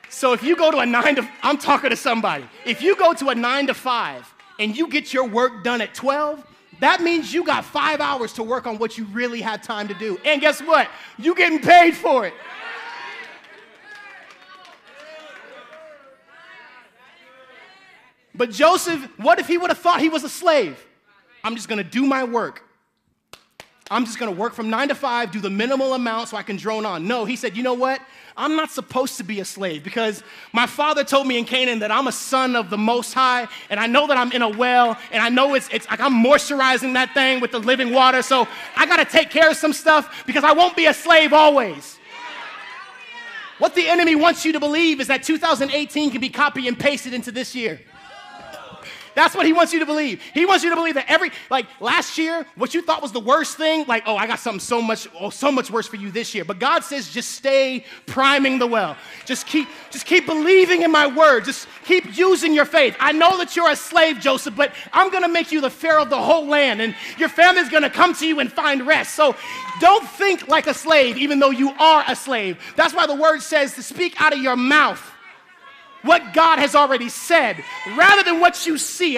[0.08, 2.46] So if you go to a nine to, I'm talking to somebody.
[2.66, 5.94] If you go to a nine to five and you get your work done at
[5.94, 6.42] 12,
[6.80, 9.94] that means you got five hours to work on what you really had time to
[9.96, 10.18] do.
[10.24, 10.88] And guess what?
[11.18, 12.34] You getting paid for it.
[18.38, 20.84] But Joseph, what if he would have thought he was a slave?
[21.44, 22.64] I'm just gonna do my work.
[23.90, 26.58] I'm just gonna work from nine to five, do the minimal amount so I can
[26.58, 27.08] drone on.
[27.08, 28.02] No, he said, you know what?
[28.36, 31.92] I'm not supposed to be a slave because my father told me in Canaan that
[31.92, 34.98] I'm a son of the Most High, and I know that I'm in a well,
[35.12, 38.48] and I know it's, it's like I'm moisturizing that thing with the living water, so
[38.76, 42.00] I gotta take care of some stuff because I won't be a slave always.
[43.60, 47.14] What the enemy wants you to believe is that 2018 can be copy and pasted
[47.14, 47.80] into this year.
[49.16, 50.22] That's what he wants you to believe.
[50.34, 53.20] He wants you to believe that every, like last year, what you thought was the
[53.20, 56.12] worst thing, like, oh, I got something so much, oh, so much worse for you
[56.12, 56.44] this year.
[56.44, 58.98] But God says, just stay priming the well.
[59.26, 61.46] Just keep, just keep believing in my word.
[61.46, 62.96] Just keep using your faith.
[63.00, 66.10] I know that you're a slave, Joseph, but I'm gonna make you the Pharaoh of
[66.10, 69.16] the whole land, and your family's gonna come to you and find rest.
[69.16, 69.36] So
[69.80, 72.58] don't think like a slave, even though you are a slave.
[72.76, 75.02] That's why the word says to speak out of your mouth
[76.06, 77.64] what God has already said
[77.98, 79.18] rather than what you see.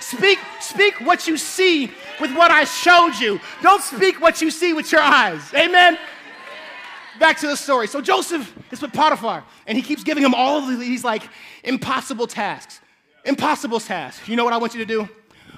[0.00, 3.40] Speak, speak what you see with what I showed you.
[3.62, 5.42] Don't speak what you see with your eyes.
[5.54, 5.98] Amen.
[7.18, 7.86] Back to the story.
[7.86, 11.28] So Joseph is with Potiphar, and he keeps giving him all these like
[11.64, 12.80] impossible tasks.
[13.24, 14.26] Impossible tasks.
[14.28, 15.08] You know what I want you to do?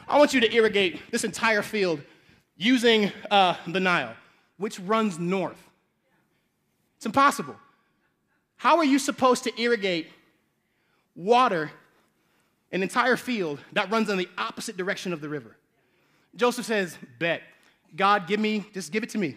[0.09, 2.00] I want you to irrigate this entire field
[2.57, 4.14] using uh, the Nile,
[4.57, 5.70] which runs north.
[6.96, 7.57] It's impossible.
[8.62, 10.07] How are you supposed to irrigate
[11.16, 11.72] water
[12.70, 15.57] an entire field that runs in the opposite direction of the river?
[16.37, 17.42] Joseph says, Bet.
[17.96, 19.37] God, give me, just give it to me.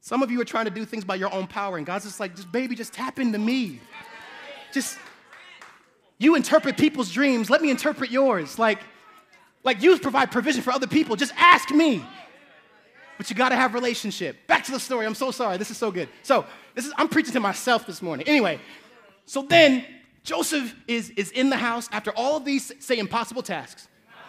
[0.00, 2.20] Some of you are trying to do things by your own power, and God's just
[2.20, 3.80] like, just baby, just tap into me.
[4.72, 4.96] Just,
[6.16, 8.58] you interpret people's dreams, let me interpret yours.
[8.58, 8.78] Like,
[9.62, 12.02] like you provide provision for other people, just ask me.
[13.20, 14.46] But you gotta have relationship.
[14.46, 15.04] Back to the story.
[15.04, 15.58] I'm so sorry.
[15.58, 16.08] This is so good.
[16.22, 18.26] So this is, I'm preaching to myself this morning.
[18.26, 18.58] Anyway,
[19.26, 19.84] so then
[20.24, 23.88] Joseph is, is in the house after all of these, say, impossible tasks.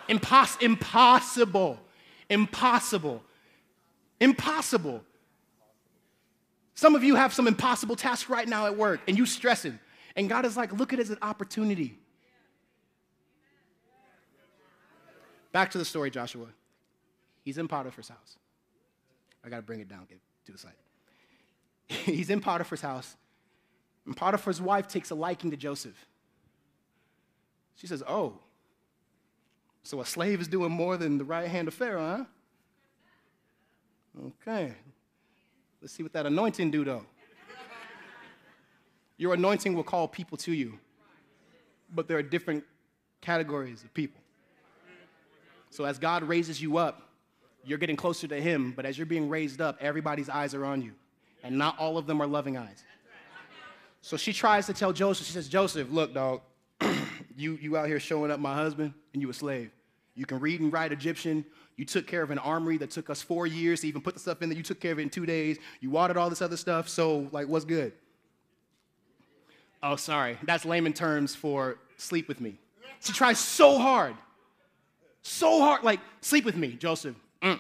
[0.10, 1.80] Impos- impossible.
[2.30, 3.24] Impossible.
[4.20, 5.06] Impossible.
[6.76, 9.80] Some of you have some impossible tasks right now at work and you stressing.
[10.18, 11.98] And God is like, look at it as an opportunity.
[15.54, 16.48] Back to the story, Joshua.
[17.46, 18.36] He's in Potiphar's house.
[19.44, 20.72] I got to bring it down, get to the side.
[21.88, 23.16] he's in Potiphar's house,
[24.06, 26.06] and Potiphar's wife takes a liking to Joseph.
[27.76, 28.40] She says, Oh,
[29.84, 32.26] so a slave is doing more than the right hand of Pharaoh, huh?
[34.28, 34.74] Okay.
[35.82, 37.06] Let's see what that anointing do though.
[39.18, 40.78] Your anointing will call people to you,
[41.94, 42.64] but there are different
[43.22, 44.22] categories of people.
[45.72, 47.11] So as God raises you up,
[47.64, 50.82] you're getting closer to Him, but as you're being raised up, everybody's eyes are on
[50.82, 50.94] you
[51.44, 52.84] and not all of them are loving eyes.
[54.02, 56.42] So she tries to tell Joseph, she says, Joseph, look, dog,
[57.36, 59.72] you, you out here showing up my husband and you a slave.
[60.16, 61.46] You can read and write Egyptian.
[61.78, 64.20] You took care of an armory that took us four years to even put the
[64.20, 64.58] stuff in there.
[64.58, 65.58] You took care of it in two days.
[65.80, 66.90] You watered all this other stuff.
[66.90, 67.94] So, like, what's good?
[69.84, 70.38] Oh, sorry.
[70.44, 72.58] That's layman terms for sleep with me.
[73.00, 74.16] She tries so hard.
[75.22, 75.84] So hard.
[75.84, 77.16] Like, sleep with me, Joseph.
[77.42, 77.60] Mm-mm.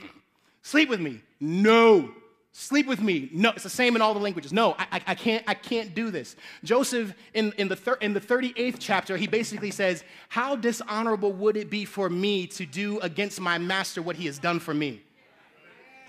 [0.61, 1.21] Sleep with me.
[1.39, 2.11] No.
[2.53, 3.29] Sleep with me.
[3.31, 4.51] No, it's the same in all the languages.
[4.51, 6.35] No, I, I, I can't, I can't do this.
[6.65, 11.55] Joseph, in, in, the thir- in the 38th chapter, he basically says, How dishonorable would
[11.55, 15.01] it be for me to do against my master what he has done for me?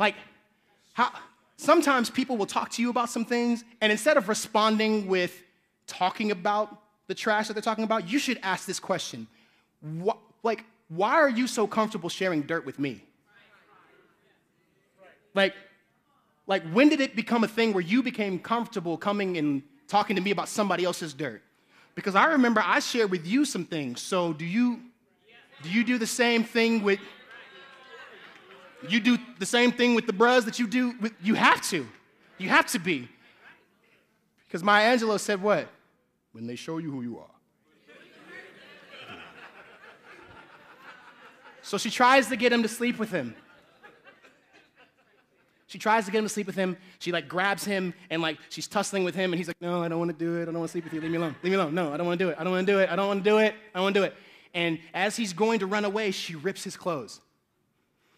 [0.01, 0.17] Like,
[0.95, 1.13] how,
[1.57, 5.43] sometimes people will talk to you about some things, and instead of responding with
[5.87, 9.29] talking about the trash that they're talking about, you should ask this question
[9.81, 13.05] What, Like, why are you so comfortable sharing dirt with me?
[15.35, 15.55] Like,
[16.47, 20.23] like, when did it become a thing where you became comfortable coming and talking to
[20.23, 21.43] me about somebody else's dirt?
[21.95, 24.01] Because I remember I shared with you some things.
[24.01, 24.81] So do you
[25.63, 26.99] do you do the same thing with
[28.89, 31.87] you do the same thing with the bros that you do with you have to.
[32.39, 33.09] You have to be.
[34.47, 35.69] Because Maya Angelou said what?
[36.33, 37.27] When they show you who you are.
[41.63, 43.35] So she tries to get him to sleep with him.
[45.73, 46.77] She tries to get him to sleep with him.
[46.99, 49.89] She like grabs him and like she's tussling with him, and he's like, "No, I
[49.89, 50.43] don't want to do it.
[50.43, 51.01] I don't want to sleep with you.
[51.01, 51.35] Leave me alone.
[51.43, 51.75] Leave me alone.
[51.75, 52.37] No, I don't want to do it.
[52.39, 52.91] I don't want to do it.
[52.91, 53.55] I don't want to do it.
[53.75, 54.15] I don't want to do it."
[54.53, 57.23] And as he's going to run away, she rips his clothes.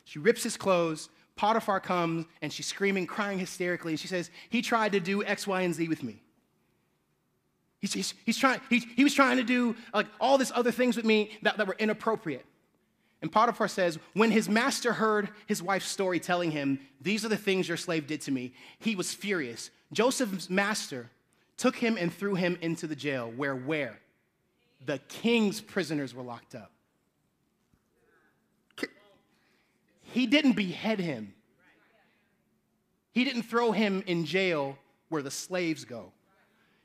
[0.02, 1.10] She rips his clothes.
[1.36, 5.46] Potiphar comes and she's screaming, crying hysterically, and she says, "He tried to do X,
[5.46, 6.20] Y, and Z with me."
[7.80, 10.96] He's, he's, he's trying, he, he was trying to do like all these other things
[10.96, 12.44] with me that, that were inappropriate.
[13.24, 17.38] And Potiphar says, when his master heard his wife's story telling him, These are the
[17.38, 19.70] things your slave did to me, he was furious.
[19.94, 21.08] Joseph's master
[21.56, 23.98] took him and threw him into the jail, where where?
[24.84, 26.70] The king's prisoners were locked up.
[30.02, 31.32] he didn't behead him.
[33.12, 34.76] He didn't throw him in jail
[35.08, 36.12] where the slaves go.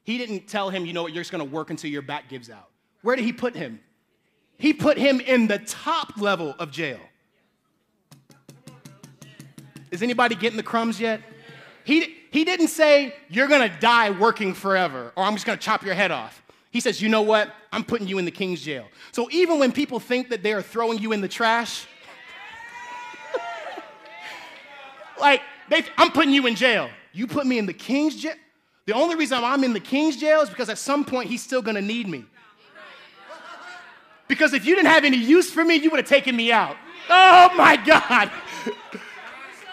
[0.05, 2.49] He didn't tell him, you know what, you're just gonna work until your back gives
[2.49, 2.69] out.
[3.01, 3.81] Where did he put him?
[4.59, 6.99] He put him in the top level of jail.
[9.89, 11.21] Is anybody getting the crumbs yet?
[11.85, 15.95] He, he didn't say, You're gonna die working forever, or I'm just gonna chop your
[15.95, 16.43] head off.
[16.71, 17.51] He says, You know what?
[17.71, 18.85] I'm putting you in the king's jail.
[19.13, 21.87] So even when people think that they are throwing you in the trash,
[25.19, 26.89] like, they, I'm putting you in jail.
[27.13, 28.35] You put me in the king's jail?
[28.85, 31.61] The only reason I'm in the king's jail is because at some point he's still
[31.61, 32.25] gonna need me.
[34.29, 36.77] Because if you didn't have any use for me, you would have taken me out.
[37.09, 38.31] Oh my God.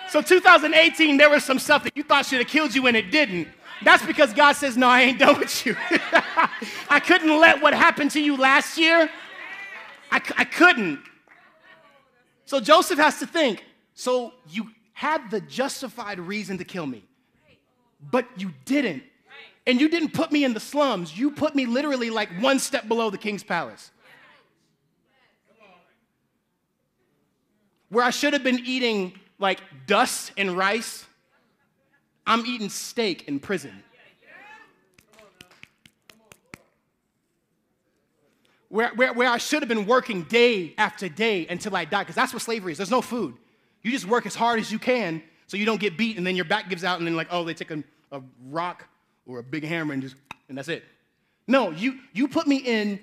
[0.09, 3.11] So 2018, there was some stuff that you thought should have killed you and it
[3.11, 3.49] didn't.
[3.83, 5.77] That's because God says, No, I ain't done with you.
[6.89, 9.11] I couldn't let what happened to you last year,
[10.11, 11.01] I, I couldn't.
[12.45, 13.65] So Joseph has to think,
[13.95, 17.05] so you had the justified reason to kill me,
[18.01, 19.03] but you didn't.
[19.67, 21.19] And you didn't put me in the slums.
[21.19, 23.91] You put me literally like one step below the king's palace.
[27.89, 31.05] Where I should have been eating like dust and rice,
[32.27, 33.83] I'm eating steak in prison.
[38.69, 42.17] Where, where, where I should have been working day after day until I die, because
[42.17, 42.79] that's what slavery is.
[42.79, 43.37] There's no food.
[43.83, 46.35] You just work as hard as you can so you don't get beat, and then
[46.35, 48.89] your back gives out, and then, like, oh, they take a, a rock
[49.25, 50.17] or a big hammer and just,
[50.49, 50.83] and that's it.
[51.47, 52.99] No, you, you put me in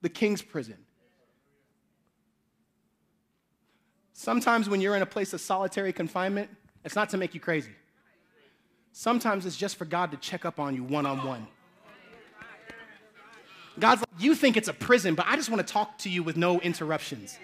[0.00, 0.78] the king's prison.
[4.18, 6.48] Sometimes when you're in a place of solitary confinement,
[6.86, 7.72] it's not to make you crazy.
[8.92, 11.46] Sometimes it's just for God to check up on you one on one.
[13.78, 16.22] God's like, you think it's a prison, but I just want to talk to you
[16.22, 17.38] with no interruptions.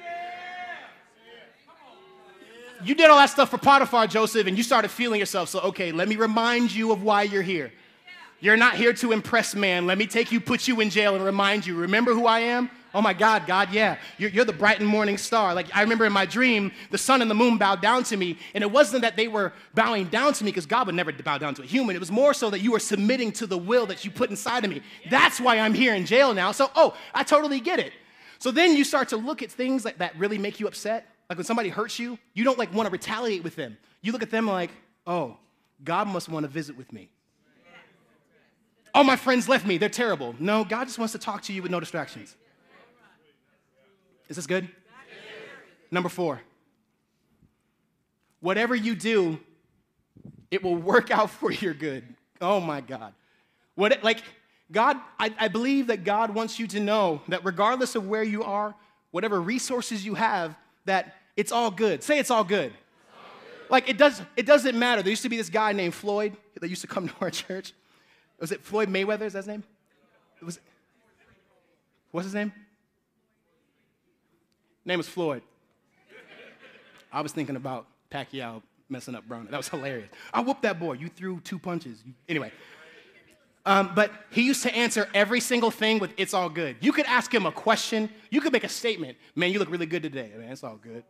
[2.82, 5.50] You did all that stuff for Potiphar, Joseph, and you started feeling yourself.
[5.50, 7.70] So, okay, let me remind you of why you're here.
[8.40, 9.86] You're not here to impress man.
[9.86, 11.76] Let me take you, put you in jail, and remind you.
[11.76, 12.70] Remember who I am?
[12.94, 13.96] Oh my God, God, yeah.
[14.18, 15.54] You're, you're, the bright and morning star.
[15.54, 18.38] Like I remember in my dream, the sun and the moon bowed down to me.
[18.54, 21.38] And it wasn't that they were bowing down to me because God would never bow
[21.38, 21.96] down to a human.
[21.96, 24.64] It was more so that you were submitting to the will that you put inside
[24.64, 24.82] of me.
[25.10, 26.52] That's why I'm here in jail now.
[26.52, 27.92] So, oh, I totally get it.
[28.38, 31.06] So then you start to look at things that, that really make you upset.
[31.30, 33.78] Like when somebody hurts you, you don't like want to retaliate with them.
[34.02, 34.70] You look at them like,
[35.06, 35.38] oh,
[35.82, 37.08] God must want to visit with me.
[38.94, 39.78] Oh, my friends left me.
[39.78, 40.34] They're terrible.
[40.38, 42.36] No, God just wants to talk to you with no distractions.
[44.32, 44.66] Is this good?
[45.90, 46.40] Number four.
[48.40, 49.38] Whatever you do,
[50.50, 52.02] it will work out for your good.
[52.40, 53.12] Oh my God.
[53.74, 54.22] What, like,
[54.70, 58.42] God, I, I believe that God wants you to know that regardless of where you
[58.42, 58.74] are,
[59.10, 62.02] whatever resources you have, that it's all good.
[62.02, 62.72] Say it's all good.
[63.68, 65.02] Like it does, it doesn't matter.
[65.02, 67.74] There used to be this guy named Floyd that used to come to our church.
[68.40, 69.26] Was it Floyd Mayweather?
[69.26, 69.62] Is that his name?
[70.40, 70.58] It was.
[72.12, 72.50] What's his name?
[74.84, 75.42] Name is Floyd.
[77.12, 79.50] I was thinking about Pacquiao messing up Broner.
[79.50, 80.10] That was hilarious.
[80.32, 80.94] I whooped that boy.
[80.94, 82.02] You threw two punches.
[82.28, 82.52] Anyway.
[83.64, 86.76] Um, but he used to answer every single thing with, it's all good.
[86.80, 88.10] You could ask him a question.
[88.30, 89.16] You could make a statement.
[89.36, 90.32] Man, you look really good today.
[90.36, 91.04] Man, it's all good.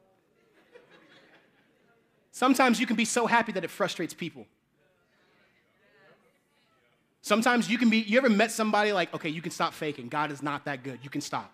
[2.31, 4.47] Sometimes you can be so happy that it frustrates people.
[7.23, 10.09] Sometimes you can be, you ever met somebody like, okay, you can stop faking.
[10.09, 10.99] God is not that good.
[11.03, 11.53] You can stop.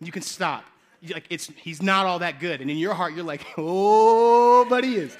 [0.00, 0.64] You can stop
[1.10, 2.60] like it's he's not all that good.
[2.60, 5.16] And in your heart, you're like, oh, but he is.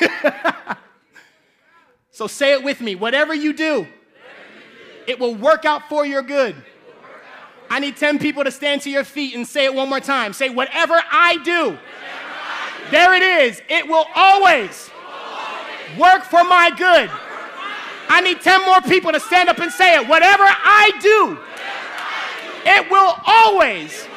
[2.10, 2.94] so say it with me.
[2.94, 3.86] Whatever you do,
[5.06, 6.56] it will work out for your good.
[7.72, 10.32] I need 10 people to stand to your feet and say it one more time.
[10.32, 11.78] Say, whatever I do,
[12.90, 13.62] there it is.
[13.68, 14.90] It will always
[15.96, 17.08] work for my good.
[18.08, 20.08] I need 10 more people to stand up and say it.
[20.08, 21.38] Whatever I do,
[22.66, 24.08] it will always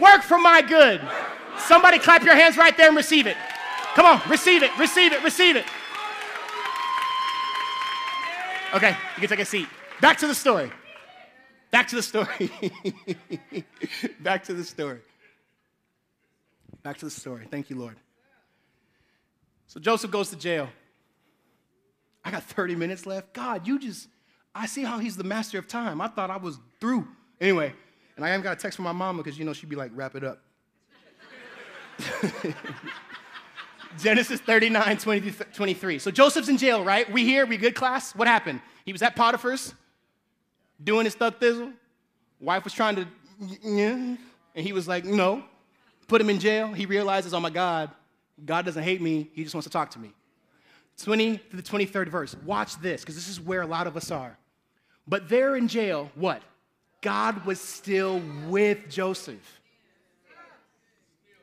[0.00, 1.00] Work for my good.
[1.58, 3.36] Somebody clap your hands right there and receive it.
[3.94, 5.64] Come on, receive it, receive it, receive it.
[8.74, 9.68] Okay, you can take a seat.
[10.00, 10.70] Back to the story.
[11.70, 12.50] Back to the story.
[14.20, 15.00] Back to the story.
[16.82, 17.46] Back to the story.
[17.50, 17.96] Thank you, Lord.
[19.66, 20.68] So Joseph goes to jail.
[22.24, 23.32] I got 30 minutes left.
[23.32, 24.08] God, you just,
[24.54, 26.00] I see how he's the master of time.
[26.00, 27.08] I thought I was through.
[27.40, 27.72] Anyway,
[28.16, 29.90] and I even got a text from my mama because, you know, she'd be like,
[29.94, 30.40] wrap it up.
[33.98, 35.98] Genesis 39, 20, 23.
[35.98, 37.10] So Joseph's in jail, right?
[37.10, 38.14] We here, we good class?
[38.14, 38.60] What happened?
[38.84, 39.74] He was at Potiphar's
[40.82, 41.72] doing his thug thizzle.
[42.40, 43.06] Wife was trying to,
[43.62, 44.18] yeah, and
[44.54, 45.44] he was like, no.
[46.08, 46.72] put him in jail.
[46.72, 47.90] He realizes, oh my God,
[48.44, 49.30] God doesn't hate me.
[49.32, 50.12] He just wants to talk to me.
[51.02, 52.36] 20 to the 23rd verse.
[52.44, 54.38] Watch this, because this is where a lot of us are.
[55.06, 56.42] But there in jail, what?
[57.06, 59.60] God was still with Joseph.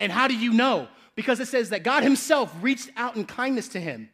[0.01, 0.89] And how do you know?
[1.15, 4.09] Because it says that God Himself reached out in kindness to him.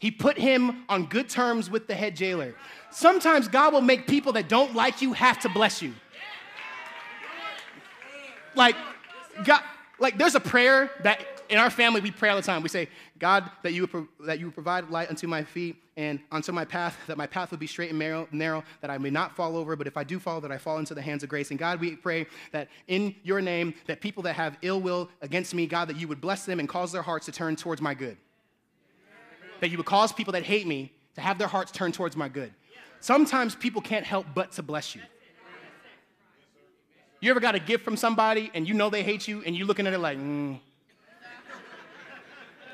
[0.00, 2.56] He put him on good terms with the head jailer.
[2.90, 5.94] Sometimes God will make people that don't like you have to bless you.
[8.56, 8.74] Like,
[9.44, 9.60] God,
[10.00, 12.62] like there's a prayer that in our family we pray all the time.
[12.62, 12.88] We say,
[13.18, 16.64] God, that you would, that you would provide light unto my feet and unto my
[16.64, 19.56] path, that my path would be straight and narrow, narrow, that I may not fall
[19.56, 21.50] over, but if I do fall, that I fall into the hands of grace.
[21.50, 25.54] And God, we pray that in your name, that people that have ill will against
[25.54, 27.94] me, God, that you would bless them and cause their hearts to turn towards my
[27.94, 28.16] good.
[29.60, 32.28] That you would cause people that hate me to have their hearts turn towards my
[32.28, 32.52] good.
[33.00, 35.02] Sometimes people can't help but to bless you.
[37.20, 39.66] You ever got a gift from somebody and you know they hate you and you're
[39.66, 40.60] looking at it like, mm.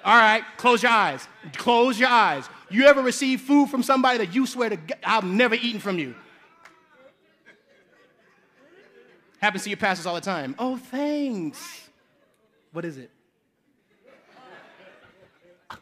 [0.04, 1.26] All right, close your eyes.
[1.56, 2.48] Close your eyes.
[2.68, 5.98] You ever receive food from somebody that you swear to God, I've never eaten from
[5.98, 6.14] you?
[9.40, 10.54] Happens to your pastors all the time.
[10.58, 11.88] Oh, thanks.
[12.72, 13.10] What is it?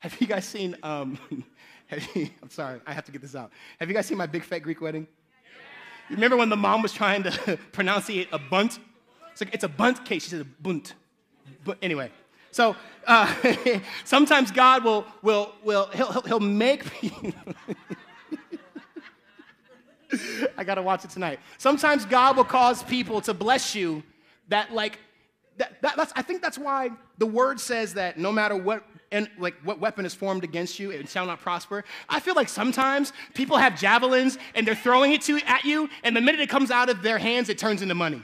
[0.00, 1.18] Have you guys seen, um,
[2.14, 3.52] you, I'm sorry, I have to get this out.
[3.78, 5.06] Have you guys seen my big fat Greek wedding?
[6.08, 7.30] You remember when the mom was trying to
[7.72, 8.78] pronunciate a bunt?
[9.32, 10.22] It's like, it's a bunt cake.
[10.22, 10.94] She said a bunt.
[11.64, 12.10] But anyway,
[12.50, 12.76] so
[13.06, 13.32] uh,
[14.04, 16.84] sometimes God will, will, will he'll, he'll, make
[20.56, 21.40] I gotta watch it tonight.
[21.58, 24.02] Sometimes God will cause people to bless you
[24.48, 24.98] that like
[25.58, 29.28] that, that, that's I think that's why the word says that no matter what and
[29.38, 31.84] like what weapon is formed against you, it shall not prosper.
[32.08, 36.16] I feel like sometimes people have javelins and they're throwing it to at you, and
[36.16, 38.22] the minute it comes out of their hands, it turns into money.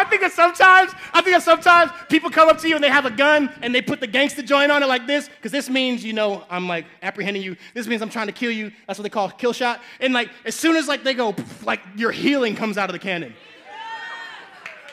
[0.00, 2.88] I think that sometimes, I think that sometimes people come up to you and they
[2.88, 5.68] have a gun and they put the gangster joint on it like this, because this
[5.68, 7.54] means, you know, I'm like apprehending you.
[7.74, 8.72] This means I'm trying to kill you.
[8.86, 9.82] That's what they call kill shot.
[10.00, 11.34] And like as soon as like they go,
[11.64, 13.34] like your healing comes out of the cannon.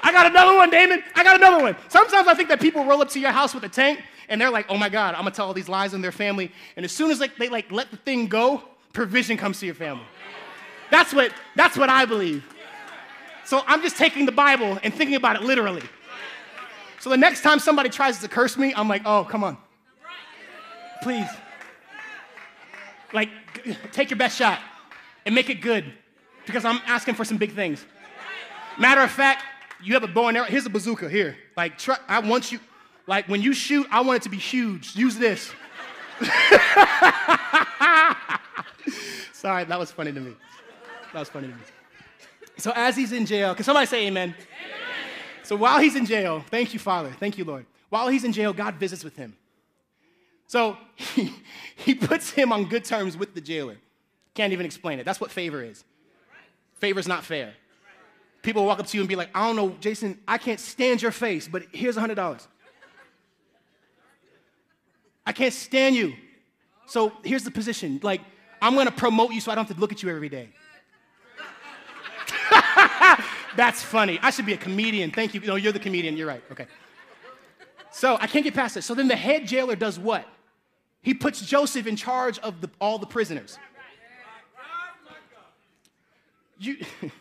[0.03, 1.01] I got another one, Damon.
[1.15, 1.77] I got another one.
[1.87, 4.51] Sometimes I think that people roll up to your house with a tank and they're
[4.51, 6.51] like, oh my God, I'm gonna tell all these lies in their family.
[6.75, 9.75] And as soon as like they like let the thing go, provision comes to your
[9.75, 10.05] family.
[10.91, 12.43] That's what that's what I believe.
[13.47, 15.81] So I'm just taking the Bible and thinking about it literally.
[16.99, 19.55] So the next time somebody tries to curse me, I'm like, oh, come on.
[21.01, 21.29] Please.
[23.13, 23.29] Like,
[23.93, 24.59] take your best shot
[25.25, 25.85] and make it good
[26.45, 27.85] because I'm asking for some big things.
[28.77, 29.45] Matter of fact,
[29.81, 30.47] you have a bow and arrow.
[30.47, 31.37] Here's a bazooka here.
[31.55, 31.79] Like,
[32.09, 32.59] I want you,
[33.05, 34.93] like, when you shoot, I want it to be huge.
[34.93, 35.53] Use this.
[39.31, 40.35] Sorry, that was funny to me.
[41.13, 41.61] That was funny to me.
[42.57, 44.29] So as he's in jail, can somebody say amen?
[44.29, 44.37] amen?
[45.43, 47.11] So while he's in jail, thank you, Father.
[47.19, 47.65] Thank you, Lord.
[47.89, 49.35] While he's in jail, God visits with him.
[50.47, 51.33] So he,
[51.75, 53.77] he puts him on good terms with the jailer.
[54.33, 55.05] Can't even explain it.
[55.05, 55.83] That's what favor is.
[56.75, 57.53] Favor's not fair.
[58.41, 61.01] People walk up to you and be like, I don't know, Jason, I can't stand
[61.01, 62.47] your face, but here's a $100.
[65.25, 66.13] I can't stand you.
[66.85, 67.99] So here's the position.
[68.01, 68.21] Like,
[68.61, 70.49] I'm gonna promote you so I don't have to look at you every day.
[73.57, 74.19] That's funny.
[74.21, 75.09] I should be a comedian.
[75.09, 75.41] Thank you.
[75.41, 76.15] No, you're the comedian.
[76.15, 76.43] You're right.
[76.51, 76.67] Okay.
[77.91, 78.83] So I can't get past it.
[78.83, 80.25] So then the head jailer does what?
[81.01, 83.57] He puts Joseph in charge of the, all the prisoners.
[86.59, 86.77] You,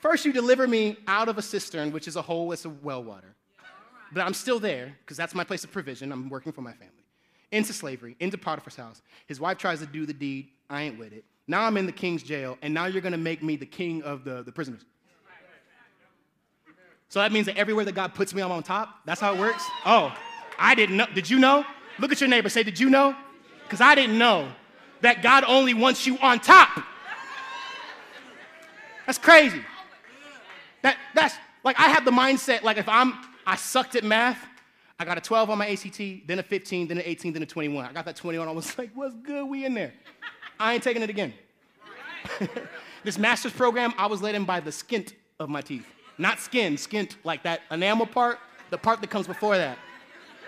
[0.00, 3.02] first, you deliver me out of a cistern, which is a hole, it's a well
[3.04, 3.34] water.
[4.12, 6.10] But I'm still there because that's my place of provision.
[6.10, 7.04] I'm working for my family.
[7.52, 9.00] Into slavery, into Potiphar's house.
[9.26, 10.48] His wife tries to do the deed.
[10.68, 11.24] I ain't with it.
[11.48, 14.02] Now I'm in the king's jail, and now you're going to make me the king
[14.02, 14.84] of the, the prisoners.
[17.08, 19.00] So that means that everywhere that God puts me, I'm on top?
[19.06, 19.64] That's how it works?
[19.86, 20.14] Oh,
[20.58, 21.06] I didn't know.
[21.14, 21.64] Did you know?
[21.98, 22.50] Look at your neighbor.
[22.50, 23.16] Say, Did you know?
[23.64, 24.48] Because I didn't know
[25.00, 26.84] that God only wants you on top.
[29.06, 29.62] That's crazy.
[30.82, 31.34] That, that's
[31.64, 33.14] like I have the mindset, like if I'm,
[33.46, 34.38] I sucked at math,
[34.98, 37.46] I got a 12 on my ACT, then a 15, then an 18, then a
[37.46, 37.86] 21.
[37.86, 39.46] I got that 21, I was like, what's good?
[39.48, 39.94] We in there.
[40.58, 41.32] I ain't taking it again.
[43.04, 45.86] this master's program, I was let in by the skint of my teeth.
[46.18, 48.38] Not skin, skint, like that enamel part,
[48.70, 49.78] the part that comes before that.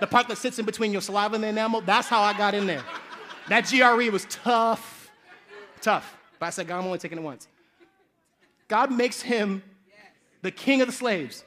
[0.00, 2.54] The part that sits in between your saliva and the enamel, that's how I got
[2.54, 2.82] in there.
[3.48, 5.10] That GRE was tough,
[5.80, 6.16] tough.
[6.38, 7.46] But I said, God, I'm only taking it once.
[8.66, 9.62] God makes him
[10.42, 11.44] the king of the slaves.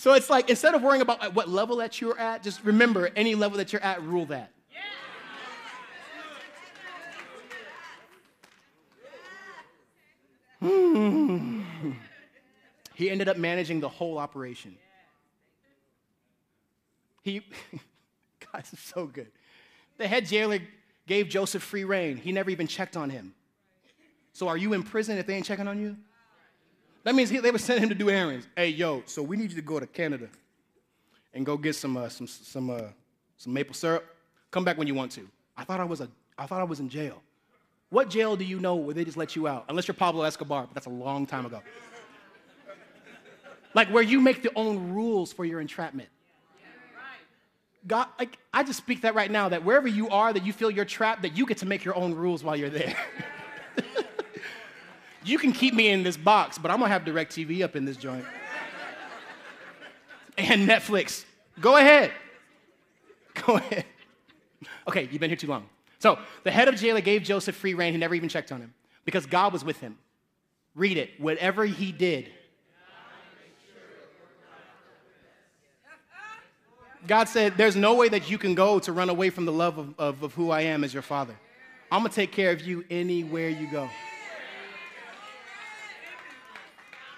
[0.00, 3.34] So it's like instead of worrying about what level that you're at, just remember any
[3.34, 4.50] level that you're at, rule that.
[10.62, 10.70] Yeah.
[12.94, 14.76] He ended up managing the whole operation.
[17.22, 17.40] He,
[18.52, 19.30] God, this is so good.
[19.96, 20.60] The head jailer
[21.06, 22.16] gave Joseph free reign.
[22.18, 23.34] He never even checked on him.
[24.34, 25.96] So are you in prison if they ain't checking on you?
[27.04, 28.46] That means he, they would send him to do errands.
[28.56, 30.28] Hey, yo, so we need you to go to Canada
[31.32, 32.82] and go get some, uh, some, some, uh,
[33.36, 34.04] some maple syrup.
[34.50, 35.28] Come back when you want to.
[35.56, 37.22] I thought I was a, I thought I was in jail.
[37.88, 39.64] What jail do you know where they just let you out?
[39.68, 41.60] Unless you're Pablo Escobar, but that's a long time ago.
[43.74, 46.08] like where you make the own rules for your entrapment.
[47.86, 50.70] God, like, I just speak that right now that wherever you are, that you feel
[50.70, 52.94] you're trapped, that you get to make your own rules while you're there.
[55.24, 57.96] you can keep me in this box, but I'm gonna have DirecTV up in this
[57.96, 58.24] joint.
[60.38, 61.24] and Netflix.
[61.60, 62.12] Go ahead.
[63.46, 63.84] Go ahead.
[64.88, 65.68] Okay, you've been here too long.
[65.98, 67.92] So the head of jailer gave Joseph free reign.
[67.92, 68.72] He never even checked on him
[69.04, 69.98] because God was with him.
[70.74, 71.10] Read it.
[71.18, 72.30] Whatever he did,
[77.06, 79.78] God said, There's no way that you can go to run away from the love
[79.78, 81.34] of, of, of who I am as your father.
[81.90, 83.88] I'm gonna take care of you anywhere you go.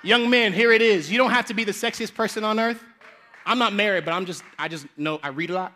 [0.03, 1.11] Young men, here it is.
[1.11, 2.83] You don't have to be the sexiest person on earth.
[3.47, 5.73] I'm not married, but I'm just, I just know, I read a lot.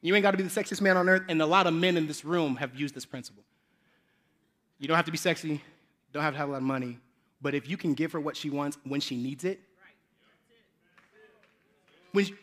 [0.00, 1.96] You ain't got to be the sexiest man on earth, and a lot of men
[1.96, 3.44] in this room have used this principle.
[4.78, 5.62] You don't have to be sexy,
[6.12, 6.98] don't have to have a lot of money,
[7.40, 9.60] but if you can give her what she wants when she needs it,
[12.10, 12.34] when, she,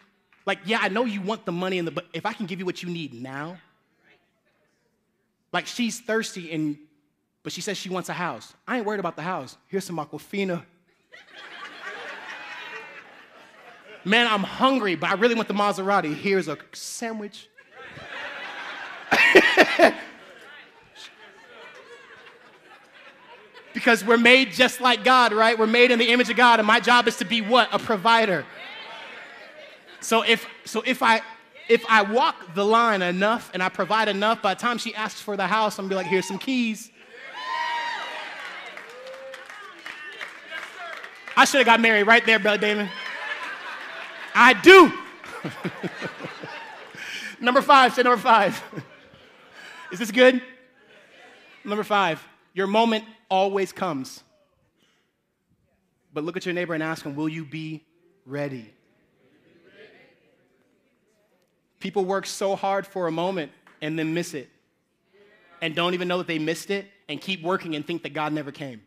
[0.45, 2.59] like, yeah, I know you want the money, and the, but if I can give
[2.59, 3.57] you what you need now,
[5.51, 6.77] like she's thirsty and,
[7.43, 8.53] but she says she wants a house.
[8.67, 9.57] I ain't worried about the house.
[9.67, 10.63] Here's some Aquafina.
[14.05, 16.15] Man, I'm hungry, but I really want the Maserati.
[16.15, 17.49] Here's a sandwich.
[23.73, 25.57] because we're made just like God, right?
[25.57, 27.69] We're made in the image of God, and my job is to be what?
[27.71, 28.45] A provider.
[30.01, 31.21] So if so if I
[31.67, 35.21] if I walk the line enough and I provide enough, by the time she asks
[35.21, 36.91] for the house, I'm gonna be like, here's some keys.
[41.39, 42.89] I should have got married right there, Brother Damon.
[44.35, 44.91] I do.
[47.39, 48.61] number five, say number five.
[49.93, 50.41] Is this good?
[51.63, 52.21] Number five,
[52.53, 54.21] your moment always comes.
[56.13, 57.85] But look at your neighbor and ask him, Will you be
[58.25, 58.73] ready?
[61.79, 64.49] People work so hard for a moment and then miss it,
[65.61, 68.33] and don't even know that they missed it, and keep working and think that God
[68.33, 68.81] never came.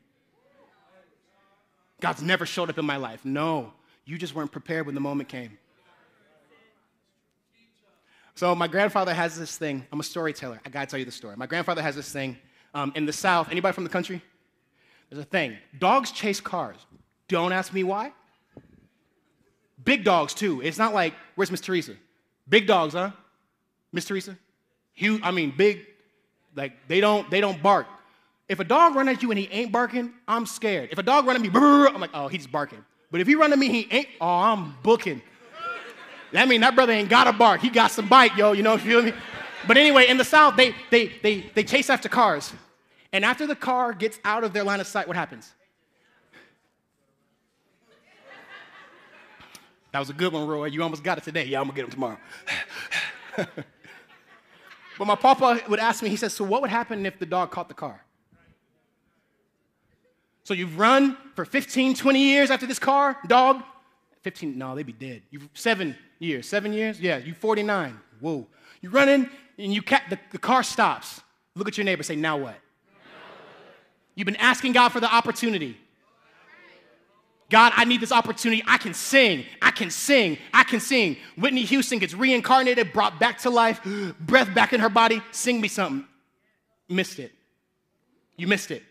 [2.02, 3.24] God's never showed up in my life.
[3.24, 3.72] No,
[4.04, 5.56] you just weren't prepared when the moment came.
[8.34, 9.86] So my grandfather has this thing.
[9.92, 10.60] I'm a storyteller.
[10.66, 11.36] I gotta tell you the story.
[11.36, 12.36] My grandfather has this thing
[12.74, 13.50] um, in the South.
[13.52, 14.20] Anybody from the country?
[15.08, 15.56] There's a thing.
[15.78, 16.76] Dogs chase cars.
[17.28, 18.12] Don't ask me why.
[19.84, 20.60] Big dogs too.
[20.60, 21.94] It's not like where's Miss Teresa?
[22.48, 23.12] Big dogs, huh?
[23.92, 24.36] Miss Teresa?
[24.94, 25.20] Huge.
[25.22, 25.86] I mean, big.
[26.56, 27.86] Like they don't they don't bark.
[28.48, 30.90] If a dog run at you and he ain't barking, I'm scared.
[30.92, 32.84] If a dog run at me, I'm like, oh, he's barking.
[33.10, 34.08] But if he run at me, he ain't.
[34.20, 35.22] Oh, I'm booking.
[36.32, 37.60] That mean that brother ain't got a bark.
[37.60, 38.52] He got some bite, yo.
[38.52, 39.12] You know, feel me?
[39.66, 42.52] But anyway, in the South, they, they, they, they chase after cars.
[43.12, 45.52] And after the car gets out of their line of sight, what happens?
[49.92, 50.66] That was a good one, Roy.
[50.66, 51.44] You almost got it today.
[51.44, 52.18] Yeah, I'm gonna get him tomorrow.
[53.36, 57.50] but my papa would ask me, he says, So what would happen if the dog
[57.50, 58.02] caught the car?
[60.44, 63.62] So you've run for 15, 20 years after this car, dog.
[64.22, 65.22] 15, no, they'd be dead.
[65.30, 67.00] You've seven years, seven years?
[67.00, 67.98] Yeah, you 49.
[68.20, 68.46] Whoa.
[68.80, 69.28] You're running
[69.58, 71.20] and you ca- the, the car stops.
[71.54, 72.56] Look at your neighbor, say, now what?
[74.14, 75.76] You've been asking God for the opportunity.
[77.50, 78.62] God, I need this opportunity.
[78.66, 79.44] I can sing.
[79.60, 80.38] I can sing.
[80.54, 81.18] I can sing.
[81.36, 83.80] Whitney Houston gets reincarnated, brought back to life,
[84.20, 85.20] breath back in her body.
[85.32, 86.06] Sing me something.
[86.88, 87.32] Missed it.
[88.36, 88.82] You missed it.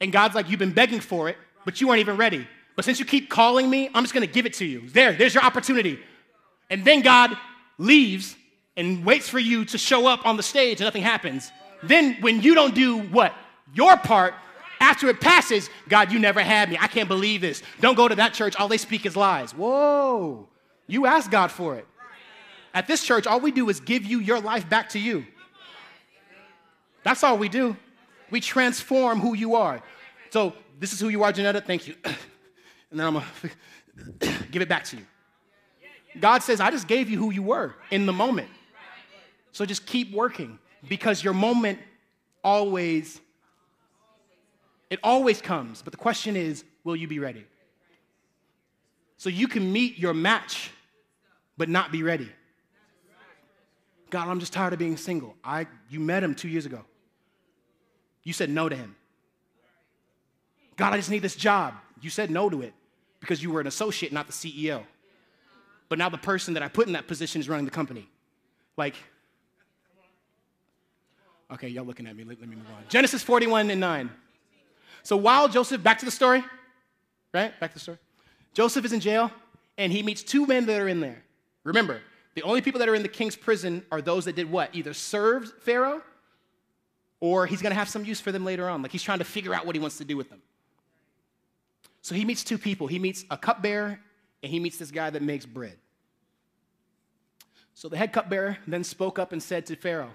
[0.00, 2.46] And God's like, You've been begging for it, but you weren't even ready.
[2.74, 4.88] But since you keep calling me, I'm just gonna give it to you.
[4.88, 5.98] There, there's your opportunity.
[6.68, 7.36] And then God
[7.78, 8.36] leaves
[8.76, 11.50] and waits for you to show up on the stage and nothing happens.
[11.82, 13.34] Then, when you don't do what?
[13.74, 14.34] Your part,
[14.80, 16.76] after it passes, God, you never had me.
[16.80, 17.62] I can't believe this.
[17.80, 18.56] Don't go to that church.
[18.56, 19.52] All they speak is lies.
[19.52, 20.48] Whoa.
[20.86, 21.86] You asked God for it.
[22.74, 25.26] At this church, all we do is give you your life back to you.
[27.04, 27.76] That's all we do.
[28.30, 29.82] We transform who you are.
[30.30, 31.60] So this is who you are, Janetta.
[31.60, 31.94] Thank you.
[32.04, 33.24] and then I'm going
[34.20, 35.04] to give it back to you.
[36.18, 38.48] God says, I just gave you who you were in the moment.
[39.52, 40.58] So just keep working
[40.88, 41.78] because your moment
[42.42, 43.20] always
[44.88, 47.44] It always comes, but the question is, will you be ready?
[49.16, 50.70] So you can meet your match,
[51.56, 52.30] but not be ready.
[54.10, 55.34] God, I'm just tired of being single.
[55.42, 56.84] I, you met him two years ago.
[58.26, 58.96] You said no to him.
[60.76, 61.74] God, I just need this job.
[62.00, 62.74] You said no to it
[63.20, 64.82] because you were an associate, not the CEO.
[65.88, 68.08] But now the person that I put in that position is running the company.
[68.76, 68.96] Like,
[71.52, 72.24] okay, y'all looking at me.
[72.24, 72.82] Let, let me move on.
[72.88, 74.10] Genesis 41 and 9.
[75.04, 76.42] So while Joseph, back to the story,
[77.32, 77.58] right?
[77.60, 77.98] Back to the story.
[78.54, 79.30] Joseph is in jail
[79.78, 81.22] and he meets two men that are in there.
[81.62, 82.00] Remember,
[82.34, 84.74] the only people that are in the king's prison are those that did what?
[84.74, 86.02] Either served Pharaoh
[87.20, 88.82] or he's going to have some use for them later on.
[88.82, 90.42] Like he's trying to figure out what he wants to do with them.
[92.02, 92.86] So he meets two people.
[92.86, 93.98] He meets a cupbearer
[94.42, 95.76] and he meets this guy that makes bread.
[97.74, 100.12] So the head cupbearer then spoke up and said to Pharaoh,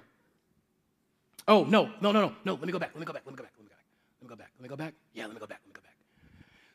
[1.47, 3.31] Oh, no, no, no, no, no, let me go back, let me go back, let
[3.31, 3.81] me go back, let me go back,
[4.19, 4.93] let me go back, let me go back.
[5.13, 5.95] Yeah, let me go back, let me go back.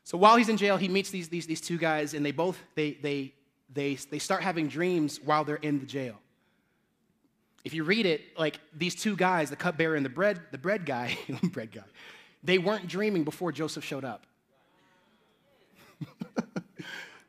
[0.03, 2.59] So while he's in jail, he meets these, these, these two guys, and they both,
[2.75, 3.33] they, they,
[3.73, 6.17] they, they start having dreams while they're in the jail.
[7.67, 10.87] If you read it, like these two guys, the cupbearer and the bread, the bread
[10.87, 11.83] guy, bread guy,
[12.45, 14.25] they weren't dreaming before Joseph showed up.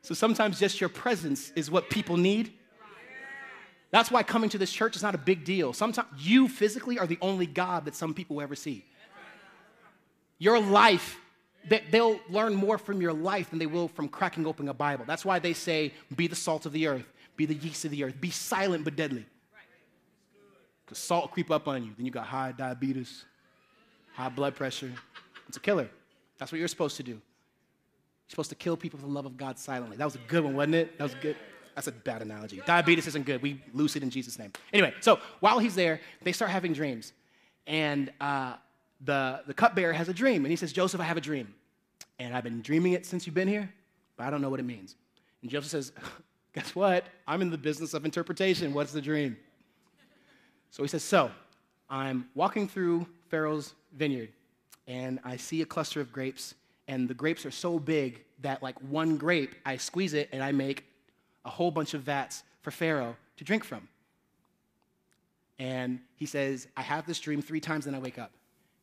[0.02, 2.52] so sometimes just your presence is what people need.
[3.90, 5.72] That's why coming to this church is not a big deal.
[5.72, 8.84] Sometimes you physically are the only God that some people will ever see.
[10.38, 11.18] Your life,
[11.90, 15.04] they'll learn more from your life than they will from cracking open a Bible.
[15.04, 18.04] That's why they say, be the salt of the earth, be the yeast of the
[18.04, 19.26] earth, be silent but deadly.
[20.88, 21.90] Because salt creep up on you.
[21.98, 23.26] Then you got high diabetes,
[24.14, 24.90] high blood pressure.
[25.46, 25.90] It's a killer.
[26.38, 27.12] That's what you're supposed to do.
[27.12, 27.20] You're
[28.30, 29.98] supposed to kill people for the love of God silently.
[29.98, 30.96] That was a good one, wasn't it?
[30.96, 31.36] That was good.
[31.74, 32.62] That's a bad analogy.
[32.64, 33.42] Diabetes isn't good.
[33.42, 34.50] We lose it in Jesus' name.
[34.72, 37.12] Anyway, so while he's there, they start having dreams.
[37.66, 38.54] And uh,
[39.04, 40.46] the, the cupbearer has a dream.
[40.46, 41.54] And he says, Joseph, I have a dream.
[42.18, 43.70] And I've been dreaming it since you've been here,
[44.16, 44.96] but I don't know what it means.
[45.42, 45.92] And Joseph says,
[46.54, 47.04] Guess what?
[47.26, 48.72] I'm in the business of interpretation.
[48.72, 49.36] What's the dream?
[50.70, 51.30] So he says, So
[51.88, 54.30] I'm walking through Pharaoh's vineyard,
[54.86, 56.54] and I see a cluster of grapes,
[56.86, 60.52] and the grapes are so big that, like one grape, I squeeze it and I
[60.52, 60.84] make
[61.44, 63.88] a whole bunch of vats for Pharaoh to drink from.
[65.58, 68.30] And he says, I have this dream three times, then I wake up.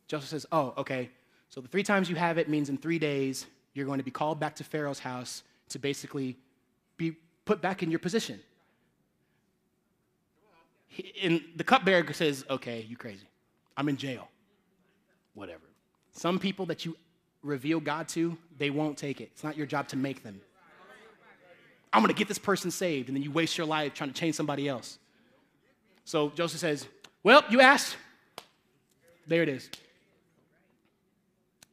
[0.08, 1.10] Joseph says, Oh, okay.
[1.50, 4.12] So the three times you have it means in three days you're going to be
[4.12, 6.38] called back to Pharaoh's house to basically
[6.98, 7.16] be
[7.46, 8.40] put back in your position.
[11.22, 13.28] And the cupbearer says, Okay, you crazy.
[13.78, 14.30] I'm in jail.
[15.34, 15.64] Whatever.
[16.14, 16.96] Some people that you
[17.44, 19.30] reveal God to, they won't take it.
[19.34, 20.42] It's not your job to make them.
[21.92, 23.08] I'm going to get this person saved.
[23.08, 25.00] And then you waste your life trying to change somebody else.
[26.04, 26.88] So Joseph says,
[27.24, 27.96] Well, you asked.
[29.28, 29.70] There it is.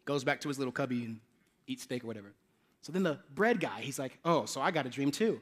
[0.05, 1.21] Goes back to his little cubby and
[1.67, 2.33] eats steak or whatever.
[2.81, 5.41] So then the bread guy, he's like, Oh, so I got a dream too.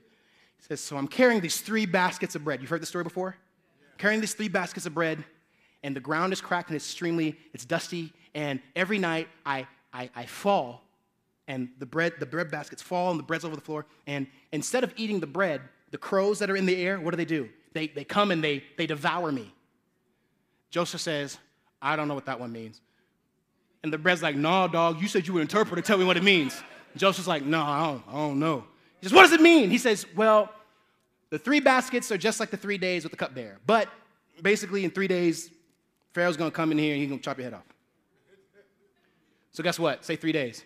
[0.56, 2.60] He says, So I'm carrying these three baskets of bread.
[2.60, 3.36] You've heard the story before?
[4.00, 5.22] Carrying these three baskets of bread,
[5.82, 8.14] and the ground is cracked and it's extremely, it's dusty.
[8.34, 10.82] And every night I, I, I fall
[11.46, 13.84] and the bread, the bread baskets fall and the bread's over the floor.
[14.06, 17.18] And instead of eating the bread, the crows that are in the air, what do
[17.18, 17.50] they do?
[17.74, 19.52] They, they come and they, they devour me.
[20.70, 21.36] Joseph says,
[21.82, 22.80] I don't know what that one means.
[23.82, 26.16] And the bread's like, no, dog, you said you would interpret and tell me what
[26.16, 26.62] it means.
[26.96, 28.64] Joseph's like, no, I don't, I don't know.
[28.98, 29.68] He says, what does it mean?
[29.68, 30.50] He says, well,
[31.30, 33.58] the three baskets are just like the three days with the cupbearer.
[33.66, 33.88] But
[34.42, 35.50] basically, in three days,
[36.12, 37.66] Pharaoh's gonna come in here and he's gonna chop your head off.
[39.52, 40.04] So guess what?
[40.04, 40.64] Say three days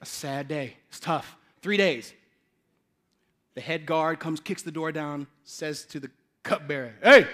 [0.00, 0.76] a sad day.
[0.88, 1.36] It's tough.
[1.62, 2.12] Three days.
[3.54, 6.10] The head guard comes, kicks the door down, says to the
[6.42, 7.26] cupbearer, Hey,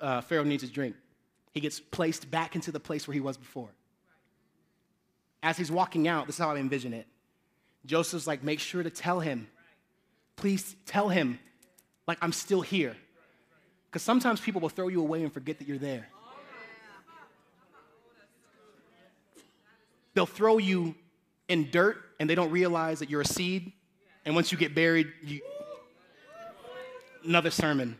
[0.00, 0.94] uh, Pharaoh needs his drink.
[1.52, 3.70] He gets placed back into the place where he was before.
[5.42, 7.06] As he's walking out, this is how I envision it.
[7.86, 9.46] Joseph's like, Make sure to tell him.
[10.36, 11.38] Please tell him,
[12.06, 12.96] like, I'm still here.
[13.90, 16.08] Because sometimes people will throw you away and forget that you're there.
[20.14, 20.94] They'll throw you
[21.48, 23.72] in dirt and they don't realize that you're a seed.
[24.24, 25.40] And once you get buried, you
[27.24, 27.96] another sermon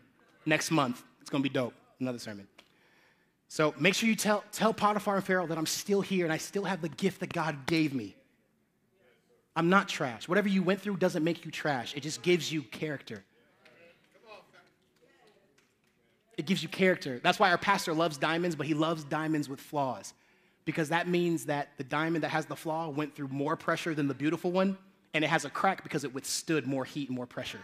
[0.47, 1.03] next month.
[1.21, 1.75] It's gonna be dope.
[2.01, 2.47] Another sermon.
[3.49, 6.39] So make sure you tell, tell Potiphar and Pharaoh that I'm still here and I
[6.39, 8.17] still have the gift that God gave me.
[9.57, 10.29] I'm not trash.
[10.29, 13.25] Whatever you went through doesn't make you trash, it just gives you character.
[16.37, 17.21] It gives you character.
[17.23, 20.15] That's why our pastor loves diamonds, but he loves diamonds with flaws
[20.65, 24.09] because that means that the diamond that has the flaw went through more pressure than
[24.09, 24.77] the beautiful one,
[25.13, 27.61] and it has a crack because it withstood more heat and more pressure.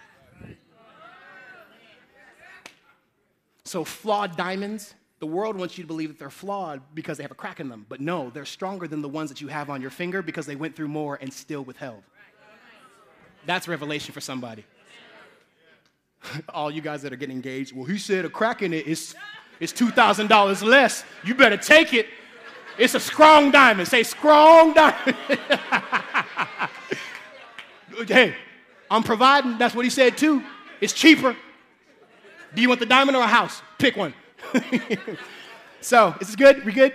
[3.64, 7.30] So, flawed diamonds The world wants you to believe that they're flawed because they have
[7.30, 7.84] a crack in them.
[7.88, 10.56] But no, they're stronger than the ones that you have on your finger because they
[10.56, 12.02] went through more and still withheld.
[13.44, 14.64] That's revelation for somebody.
[16.48, 19.14] All you guys that are getting engaged, well, he said a crack in it is,
[19.60, 21.04] is $2,000 less.
[21.22, 22.06] You better take it.
[22.78, 23.88] It's a strong diamond.
[23.88, 25.16] Say strong diamond.
[28.08, 28.34] hey,
[28.90, 29.58] I'm providing.
[29.58, 30.42] That's what he said too.
[30.80, 31.36] It's cheaper.
[32.54, 33.60] Do you want the diamond or a house?
[33.78, 34.14] Pick one.
[35.80, 36.64] so, is this good?
[36.64, 36.94] We good?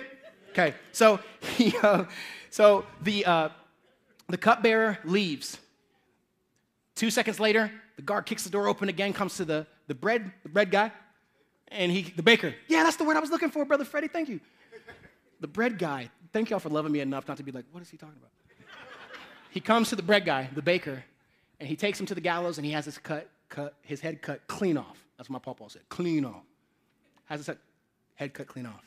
[0.52, 0.74] Okay.
[0.92, 1.20] So
[1.56, 2.06] he, uh,
[2.50, 3.50] so the uh,
[4.30, 5.58] the cupbearer leaves.
[6.96, 10.32] Two seconds later, the guard kicks the door open again, comes to the, the bread,
[10.44, 10.92] the bread guy,
[11.68, 12.56] and he, the baker.
[12.68, 14.08] Yeah, that's the word I was looking for, brother Freddie.
[14.08, 14.40] Thank you.
[15.42, 16.10] The bread guy.
[16.32, 18.32] Thank y'all for loving me enough not to be like, what is he talking about?
[19.52, 21.04] he comes to the bread guy, the baker,
[21.60, 24.22] and he takes him to the gallows, and he has his cut, cut, his head
[24.22, 24.98] cut clean off.
[25.18, 26.44] That's what my papa said, clean off.
[27.26, 27.56] Has his
[28.16, 28.84] head cut clean off.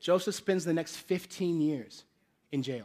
[0.00, 2.04] Joseph spends the next 15 years
[2.52, 2.84] in jail.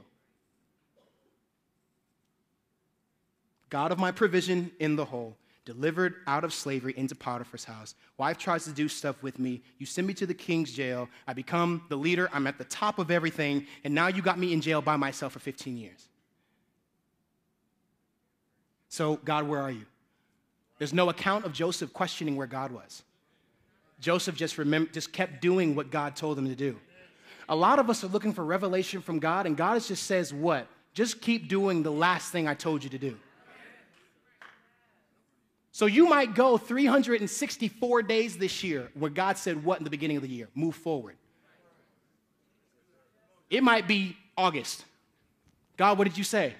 [3.69, 7.95] God of my provision in the hole, delivered out of slavery into Potiphar's house.
[8.17, 9.61] Wife tries to do stuff with me.
[9.77, 11.09] You send me to the king's jail.
[11.27, 12.29] I become the leader.
[12.33, 13.65] I'm at the top of everything.
[13.83, 16.07] And now you got me in jail by myself for 15 years.
[18.89, 19.85] So, God, where are you?
[20.77, 23.01] There's no account of Joseph questioning where God was.
[24.03, 26.77] Joseph just, remember, just kept doing what God told him to do.
[27.47, 30.67] A lot of us are looking for revelation from God, and God just says, What?
[30.93, 33.17] Just keep doing the last thing I told you to do.
[35.71, 40.17] So you might go 364 days this year where God said what in the beginning
[40.17, 40.47] of the year?
[40.53, 41.15] Move forward.
[43.49, 44.85] It might be August.
[45.77, 46.53] God, what did you say?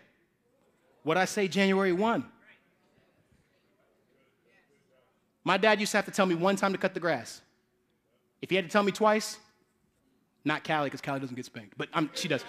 [1.04, 2.26] What I say January 1?
[5.44, 7.42] My dad used to have to tell me one time to cut the grass.
[8.42, 9.38] If he had to tell me twice,
[10.46, 12.44] not Callie, because Callie doesn't get spanked, but um, she does.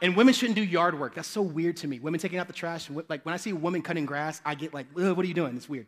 [0.00, 1.14] And women shouldn't do yard work.
[1.14, 1.98] That's so weird to me.
[1.98, 2.88] Women taking out the trash.
[3.08, 5.56] Like when I see a woman cutting grass, I get like, what are you doing?
[5.56, 5.86] It's weird.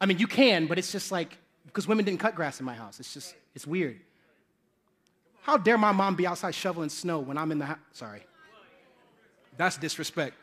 [0.00, 1.36] I mean, you can, but it's just like,
[1.66, 3.00] because women didn't cut grass in my house.
[3.00, 4.00] It's just, it's weird.
[5.42, 7.78] How dare my mom be outside shoveling snow when I'm in the house?
[7.92, 8.22] Sorry.
[9.56, 10.34] That's disrespect.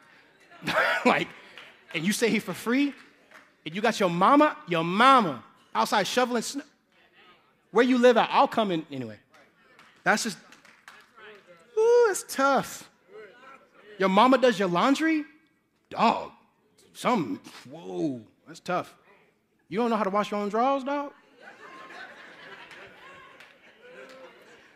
[1.05, 1.29] like,
[1.93, 2.93] and you say he for free,
[3.65, 5.43] and you got your mama, your mama
[5.73, 6.63] outside shoveling snow.
[7.71, 9.17] Where you live at, I'll come in anyway.
[10.03, 10.37] That's just,
[11.77, 12.89] ooh, it's tough.
[13.99, 15.25] Your mama does your laundry?
[15.89, 16.31] Dog,
[16.93, 17.39] some,
[17.69, 18.95] whoa, that's tough.
[19.67, 21.11] You don't know how to wash your own drawers, dog?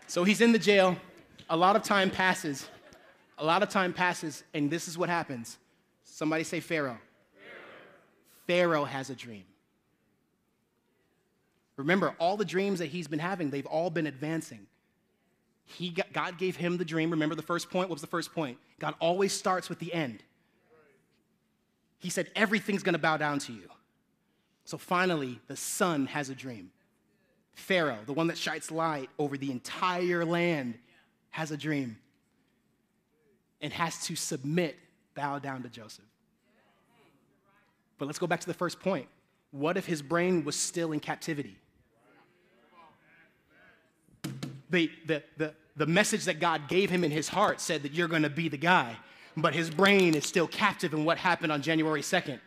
[0.07, 0.95] So he's in the jail.
[1.49, 2.67] A lot of time passes.
[3.39, 5.57] A lot of time passes, and this is what happens.
[6.03, 6.99] Somebody say Pharaoh.
[8.47, 9.45] Pharaoh, has a dream.
[11.77, 14.67] Remember, all the dreams that he's been having, they've all been advancing.
[15.65, 17.11] He got, God gave him the dream.
[17.11, 17.89] Remember the first point?
[17.89, 18.57] What was the first point?
[18.79, 20.21] God always starts with the end.
[21.99, 23.69] He said, Everything's going to bow down to you.
[24.65, 26.71] So finally, the son has a dream.
[27.53, 30.75] Pharaoh, the one that shines light over the entire land,
[31.29, 31.97] has a dream
[33.61, 34.77] and has to submit,
[35.15, 36.05] bow down to Joseph.
[37.97, 39.07] But let's go back to the first point.
[39.51, 41.57] What if his brain was still in captivity?
[44.73, 48.07] the, the, the, the message that God gave him in his heart said that you're
[48.07, 48.97] going to be the guy,
[49.37, 52.39] but his brain is still captive in what happened on January 2nd.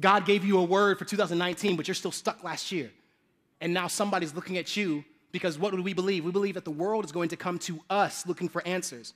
[0.00, 2.90] God gave you a word for 2019, but you're still stuck last year.
[3.60, 6.24] And now somebody's looking at you because what do we believe?
[6.24, 9.14] We believe that the world is going to come to us looking for answers.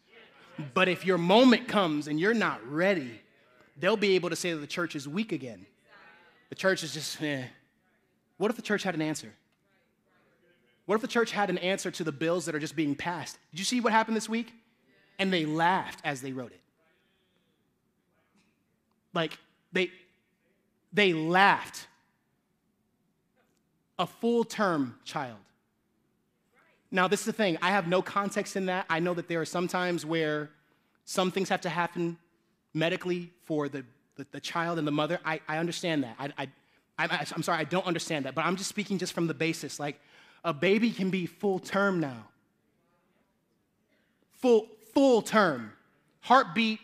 [0.75, 3.21] But if your moment comes and you're not ready,
[3.77, 5.67] they'll be able to say that the church is weak again.
[6.49, 7.45] The church is just, eh.
[8.39, 9.33] What if the church had an answer?
[10.87, 13.39] What if the church had an answer to the bills that are just being passed?
[13.51, 14.53] Did you see what happened this week?
[15.19, 16.61] And they laughed as they wrote it.
[19.13, 19.37] Like
[19.73, 19.91] they
[20.93, 21.87] they laughed.
[23.99, 25.39] A full term child.
[26.91, 27.59] Now, this is the thing.
[27.61, 28.87] I have no context in that.
[28.89, 30.51] I know that there are some times where
[31.05, 32.17] some things have to happen
[32.73, 33.85] medically for the,
[34.17, 35.21] the, the child and the mother.
[35.25, 36.17] I, I understand that.
[36.19, 36.49] I, I,
[36.99, 38.35] I, I'm sorry, I don't understand that.
[38.35, 39.79] But I'm just speaking just from the basis.
[39.79, 40.01] Like,
[40.45, 42.27] a baby can be full term now.
[44.41, 45.73] Full, full term.
[46.21, 46.81] Heartbeat,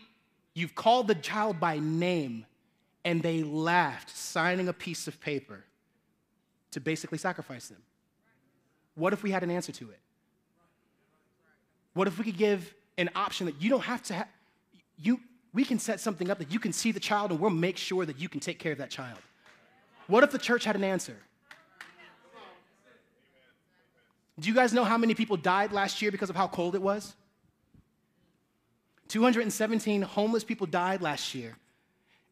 [0.53, 2.45] you've called the child by name,
[3.03, 5.63] and they laughed, signing a piece of paper
[6.71, 7.81] to basically sacrifice them.
[8.95, 9.99] What if we had an answer to it?
[11.93, 14.27] What if we could give an option that you don't have to have,
[14.97, 15.19] you,
[15.53, 18.05] we can set something up that you can see the child and we'll make sure
[18.05, 19.19] that you can take care of that child.
[20.07, 21.17] What if the church had an answer?
[24.39, 26.81] Do you guys know how many people died last year because of how cold it
[26.81, 27.15] was?
[29.07, 31.55] 217 homeless people died last year.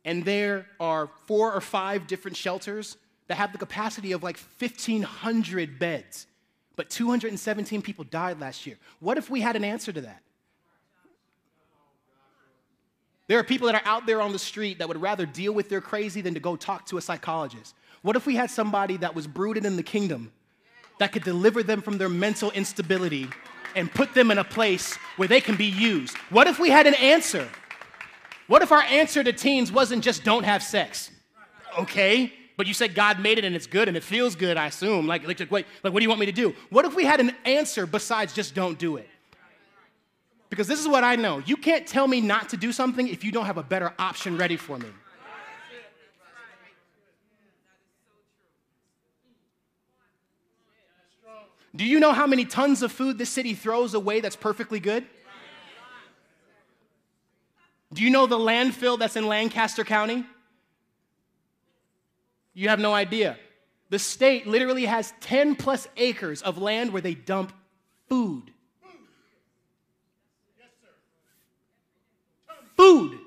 [0.04, 2.98] And there are four or five different shelters
[3.28, 6.28] that have the capacity of like 1,500 beds.
[6.76, 8.78] But 217 people died last year.
[9.00, 10.22] What if we had an answer to that?
[13.28, 15.70] There are people that are out there on the street that would rather deal with
[15.70, 17.76] their crazy than to go talk to a psychologist.
[18.02, 20.32] What if we had somebody that was brooded in the kingdom
[21.00, 23.30] that could deliver them from their mental instability
[23.76, 26.18] and put them in a place where they can be used?
[26.30, 27.48] What if we had an answer?
[28.48, 31.10] What if our answer to teens wasn't just don't have sex?
[31.80, 34.68] Okay, but you said God made it and it's good and it feels good, I
[34.68, 35.08] assume.
[35.08, 36.54] Like, like, wait, like, what do you want me to do?
[36.70, 39.10] What if we had an answer besides just don't do it?
[40.50, 41.42] Because this is what I know.
[41.46, 44.38] You can't tell me not to do something if you don't have a better option
[44.38, 44.90] ready for me.
[51.76, 55.06] Do you know how many tons of food this city throws away that's perfectly good?
[57.92, 60.24] Do you know the landfill that's in Lancaster County?
[62.54, 63.38] You have no idea.
[63.90, 67.54] The state literally has 10 plus acres of land where they dump
[68.10, 68.52] food.
[72.76, 73.20] Food.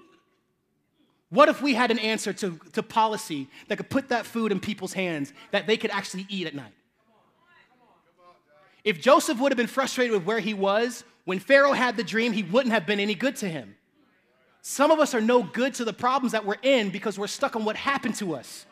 [1.30, 4.60] What if we had an answer to, to policy that could put that food in
[4.60, 6.72] people's hands that they could actually eat at night?
[8.84, 12.32] If Joseph would have been frustrated with where he was, when Pharaoh had the dream,
[12.32, 13.74] he wouldn't have been any good to him.
[14.62, 17.56] Some of us are no good to the problems that we're in because we're stuck
[17.56, 18.66] on what happened to us.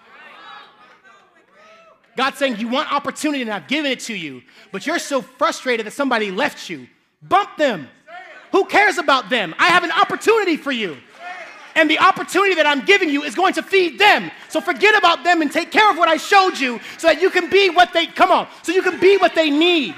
[2.16, 4.42] God's saying, You want opportunity and I've given it to you,
[4.72, 6.86] but you're so frustrated that somebody left you.
[7.22, 7.88] Bump them.
[8.52, 9.54] Who cares about them?
[9.58, 10.96] I have an opportunity for you.
[11.74, 14.30] And the opportunity that I'm giving you is going to feed them.
[14.48, 17.30] So forget about them and take care of what I showed you so that you
[17.30, 19.94] can be what they, come on, so you can be what they need.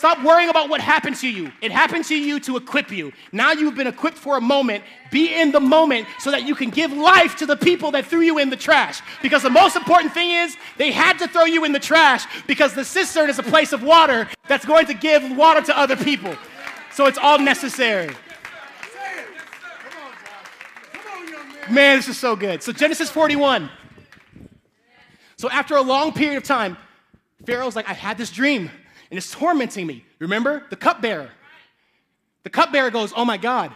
[0.00, 1.52] Stop worrying about what happened to you.
[1.60, 3.12] It happened to you to equip you.
[3.32, 4.82] Now you've been equipped for a moment.
[5.10, 8.22] Be in the moment so that you can give life to the people that threw
[8.22, 9.02] you in the trash.
[9.20, 12.72] Because the most important thing is they had to throw you in the trash because
[12.72, 16.34] the cistern is a place of water that's going to give water to other people.
[16.94, 18.08] So it's all necessary.
[21.68, 22.62] Man, this is so good.
[22.62, 23.68] So Genesis 41.
[25.36, 26.78] So after a long period of time,
[27.44, 28.70] Pharaoh's like, I had this dream
[29.10, 30.04] and it's tormenting me.
[30.18, 30.64] Remember?
[30.70, 31.30] The cupbearer.
[32.44, 33.72] The cupbearer goes, Oh my God.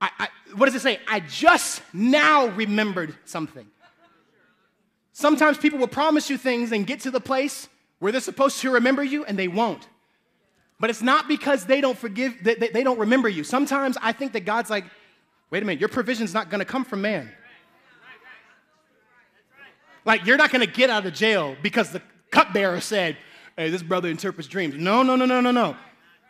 [0.00, 1.00] I, I, what does it say?
[1.08, 3.66] I just now remembered something.
[5.12, 7.68] Sometimes people will promise you things and get to the place
[7.98, 9.88] where they're supposed to remember you and they won't.
[10.78, 13.42] But it's not because they don't forgive, they, they, they don't remember you.
[13.42, 14.84] Sometimes I think that God's like,
[15.50, 17.32] wait a minute, your provision's not gonna come from man.
[20.04, 22.00] Like, you're not gonna get out of jail because the
[22.30, 23.16] cupbearer said,
[23.58, 24.74] hey, this brother interprets dreams.
[24.76, 25.76] No, no, no, no, no, no.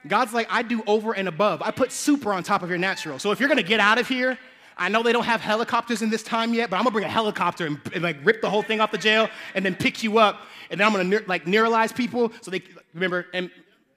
[0.07, 1.61] God's like, I do over and above.
[1.61, 3.19] I put super on top of your natural.
[3.19, 4.39] So if you're gonna get out of here,
[4.77, 7.09] I know they don't have helicopters in this time yet, but I'm gonna bring a
[7.09, 10.19] helicopter and, and like rip the whole thing off the jail and then pick you
[10.19, 10.41] up.
[10.71, 12.63] And then I'm gonna like neuralize people so they
[12.95, 13.51] remember and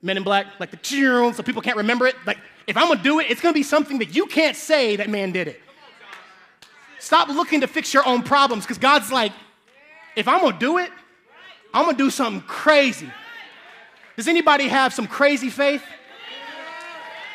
[0.03, 0.79] Men in Black, like the
[1.33, 2.15] so people can't remember it.
[2.25, 5.09] Like if I'm gonna do it, it's gonna be something that you can't say that
[5.09, 5.61] man did it.
[6.99, 9.31] Stop looking to fix your own problems because God's like,
[10.15, 10.89] if I'm gonna do it,
[11.73, 13.09] I'm gonna do something crazy.
[14.21, 15.81] Does anybody have some crazy faith?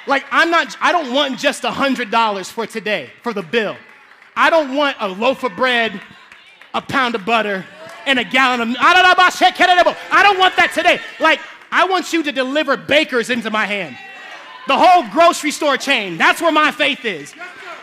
[0.06, 3.76] Like, I'm not, I don't want just a $100 for today, for the bill.
[4.36, 6.00] I don't want a loaf of bread,
[6.74, 7.66] a pound of butter,
[8.06, 8.92] and a gallon of, I
[10.22, 11.00] don't want that today.
[11.18, 11.40] Like,
[11.72, 13.98] I want you to deliver bakers into my hand.
[14.68, 16.16] The whole grocery store chain.
[16.16, 17.34] That's where my faith is.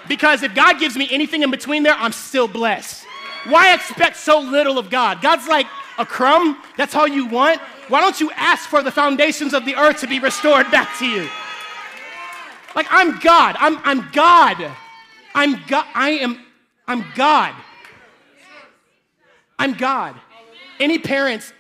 [0.07, 3.05] Because if God gives me anything in between there, I'm still blessed.
[3.49, 5.21] Why expect so little of God?
[5.21, 5.67] God's like,
[5.97, 6.61] a crumb?
[6.77, 7.59] That's all you want?
[7.87, 11.05] Why don't you ask for the foundations of the earth to be restored back to
[11.05, 11.27] you?
[12.75, 13.55] Like I'm God.
[13.59, 14.71] I'm, I'm God.
[15.35, 15.85] I'm God.
[15.93, 16.39] I am
[16.87, 17.55] I'm God.
[19.57, 20.15] I'm God.
[20.79, 21.53] Any parents,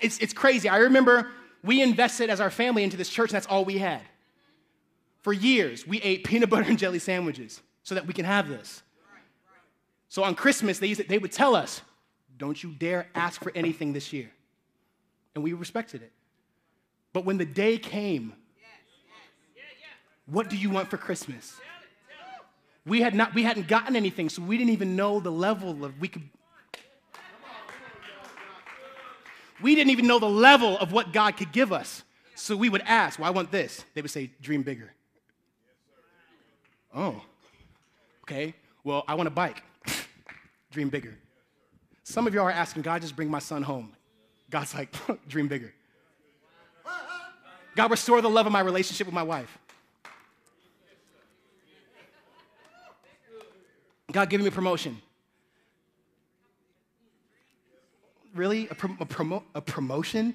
[0.00, 0.68] it's, it's crazy.
[0.68, 1.30] I remember
[1.62, 4.02] we invested as our family into this church, and that's all we had.
[5.22, 8.82] For years, we ate peanut butter and jelly sandwiches so that we can have this.
[10.08, 11.82] So on Christmas, they, used to, they would tell us,
[12.40, 14.30] don't you dare ask for anything this year.
[15.34, 16.10] And we respected it.
[17.12, 18.32] But when the day came,
[20.26, 21.54] what do you want for Christmas?
[22.86, 26.00] We, had not, we hadn't gotten anything, so we didn't even know the level of
[26.00, 26.22] we could.
[29.60, 32.02] We didn't even know the level of what God could give us.
[32.34, 33.84] So we would ask, Well, I want this.
[33.92, 34.90] They would say, Dream bigger.
[36.94, 37.20] Oh,
[38.24, 38.54] okay.
[38.82, 39.62] Well, I want a bike.
[40.70, 41.14] Dream bigger.
[42.10, 43.92] Some of y'all are asking, God, just bring my son home.
[44.50, 44.92] God's like,
[45.28, 45.72] dream bigger.
[47.76, 49.56] God, restore the love of my relationship with my wife.
[54.10, 55.00] God, give me a promotion.
[58.34, 58.66] Really?
[58.66, 60.34] A, a, promo- a promotion?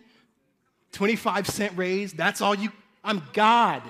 [0.93, 2.13] 25 cent raise?
[2.13, 2.71] That's all you?
[3.03, 3.81] I'm God.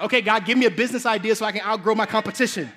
[0.00, 2.70] Okay, God, give me a business idea so I can outgrow my competition.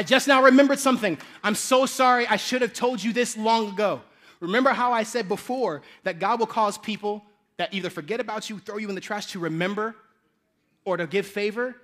[0.00, 1.18] I just now remembered something.
[1.44, 2.26] I'm so sorry.
[2.26, 4.00] I should have told you this long ago.
[4.40, 7.22] Remember how I said before that God will cause people
[7.58, 9.94] that either forget about you, throw you in the trash to remember
[10.86, 11.76] or to give favor?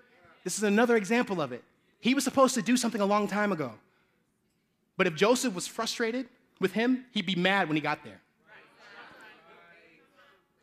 [0.45, 1.63] This is another example of it.
[2.01, 3.73] He was supposed to do something a long time ago.
[4.97, 6.27] But if Joseph was frustrated
[6.59, 8.23] with him, he'd be mad when he got there.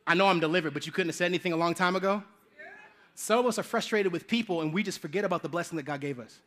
[0.07, 2.23] I know I'm delivered, but you couldn't have said anything a long time ago?
[3.13, 5.83] Some of us are frustrated with people and we just forget about the blessing that
[5.83, 6.39] God gave us.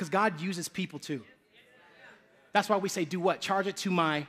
[0.00, 1.22] Because God uses people too.
[2.54, 3.42] That's why we say, do what?
[3.42, 4.26] Charge it to my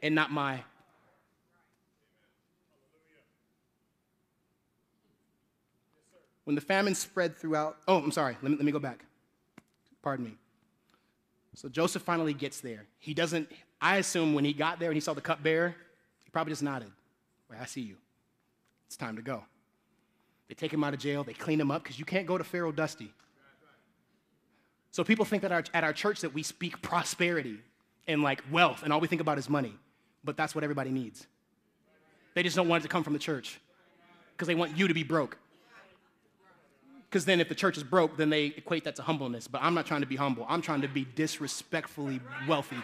[0.00, 0.62] and not my.
[6.44, 9.04] When the famine spread throughout, oh, I'm sorry, let me, let me go back.
[10.02, 10.36] Pardon me.
[11.56, 12.86] So Joseph finally gets there.
[13.00, 13.50] He doesn't,
[13.80, 15.74] I assume when he got there and he saw the cupbearer,
[16.22, 16.92] he probably just nodded.
[17.50, 17.96] Wait, I see you.
[18.86, 19.42] It's time to go.
[20.46, 22.44] They take him out of jail, they clean him up because you can't go to
[22.44, 23.12] Pharaoh dusty.
[24.90, 27.58] So people think that our, at our church that we speak prosperity
[28.08, 29.74] and like wealth, and all we think about is money.
[30.24, 31.26] But that's what everybody needs.
[32.34, 33.60] They just don't want it to come from the church
[34.32, 35.38] because they want you to be broke.
[37.08, 39.48] Because then if the church is broke, then they equate that to humbleness.
[39.48, 40.46] But I'm not trying to be humble.
[40.48, 42.76] I'm trying to be disrespectfully wealthy.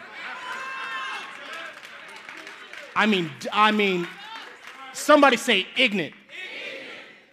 [2.95, 4.07] I mean, I mean,
[4.91, 6.13] somebody say ignorant.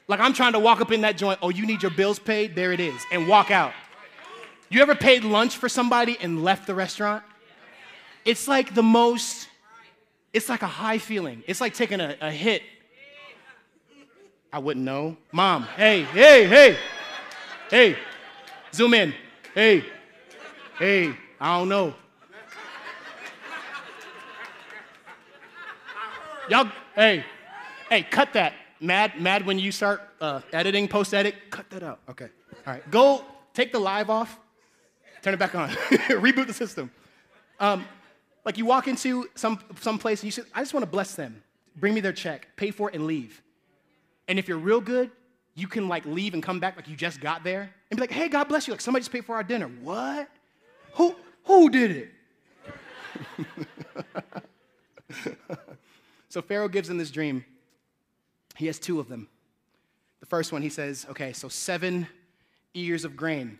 [0.07, 1.39] Like I'm trying to walk up in that joint.
[1.43, 2.55] Oh, you need your bills paid?
[2.55, 3.73] There it is, and walk out.
[4.75, 7.23] You ever paid lunch for somebody and left the restaurant?
[8.25, 9.49] It's like the most,
[10.33, 11.45] it's like a high feeling.
[11.47, 12.61] It's like taking a, a hit.
[14.53, 15.17] I wouldn't know.
[15.31, 16.77] Mom, hey, hey, hey,
[17.71, 17.97] hey,
[18.73, 19.15] zoom in.
[19.55, 19.85] Hey,
[20.77, 21.95] hey, I don't know.
[26.49, 27.25] Y'all, hey,
[27.89, 28.55] hey, cut that.
[28.81, 32.01] Mad, mad when you start uh, editing, post edit, cut that out.
[32.09, 32.29] Okay.
[32.67, 32.91] All right.
[32.91, 34.41] Go take the live off
[35.25, 35.71] turn it back on,
[36.11, 36.91] reboot the system.
[37.59, 37.87] Um,
[38.45, 41.15] like you walk into some, some place and you say, I just want to bless
[41.15, 41.43] them.
[41.77, 43.43] Bring me their check, pay for it, and leave.
[44.29, 45.11] And if you're real good,
[45.55, 48.11] you can like leave and come back like you just got there and be like,
[48.11, 48.75] hey, God bless you.
[48.75, 49.69] Like somebody just paid for our dinner.
[49.83, 50.29] What?
[50.95, 52.11] Who, who did it?
[56.29, 57.45] so Pharaoh gives him this dream.
[58.57, 59.29] He has two of them.
[60.21, 62.09] The first one, he says, okay, so seven
[62.75, 63.59] ears of grain.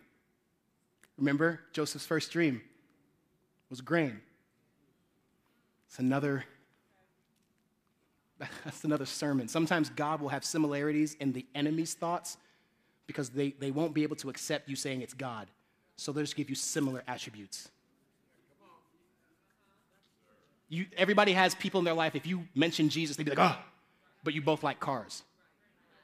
[1.17, 2.61] Remember, Joseph's first dream
[3.69, 4.19] was grain.
[5.87, 6.45] It's another
[8.65, 9.47] that's another sermon.
[9.47, 12.37] Sometimes God will have similarities in the enemy's thoughts
[13.07, 15.47] because they, they won't be able to accept you saying it's God.
[15.97, 17.69] So they'll just give you similar attributes.
[20.67, 23.57] You, everybody has people in their life, if you mention Jesus, they'd be like, oh,
[24.23, 25.23] but you both like cars.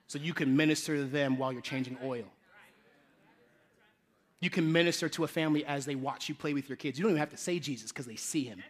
[0.07, 2.25] So you can minister to them while you're changing oil.
[4.41, 6.97] You can minister to a family as they watch you play with your kids.
[6.97, 8.61] You don't even have to say Jesus because they see him.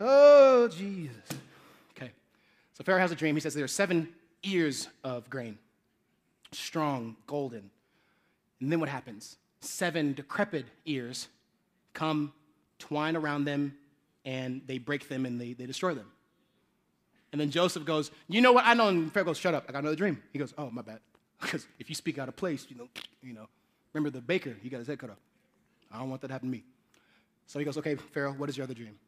[0.00, 1.16] Oh, Jesus.
[1.96, 2.12] Okay.
[2.74, 3.34] So Pharaoh has a dream.
[3.34, 4.10] He says there are seven
[4.44, 5.58] ears of grain,
[6.52, 7.70] strong, golden.
[8.60, 9.38] And then what happens?
[9.60, 11.26] Seven decrepit ears
[11.94, 12.32] come,
[12.78, 13.76] twine around them,
[14.24, 16.06] and they break them and they, they destroy them.
[17.32, 18.66] And then Joseph goes, You know what?
[18.66, 18.88] I know.
[18.88, 19.64] And Pharaoh goes, Shut up.
[19.68, 20.22] I got another dream.
[20.32, 21.00] He goes, Oh, my bad.
[21.40, 22.88] Because if you speak out of place, you know,
[23.22, 23.48] you know,
[23.92, 25.20] remember the baker, he got his head cut off.
[25.92, 26.64] I don't want that to happen to me.
[27.46, 28.98] So he goes, okay, Pharaoh, what is your other dream?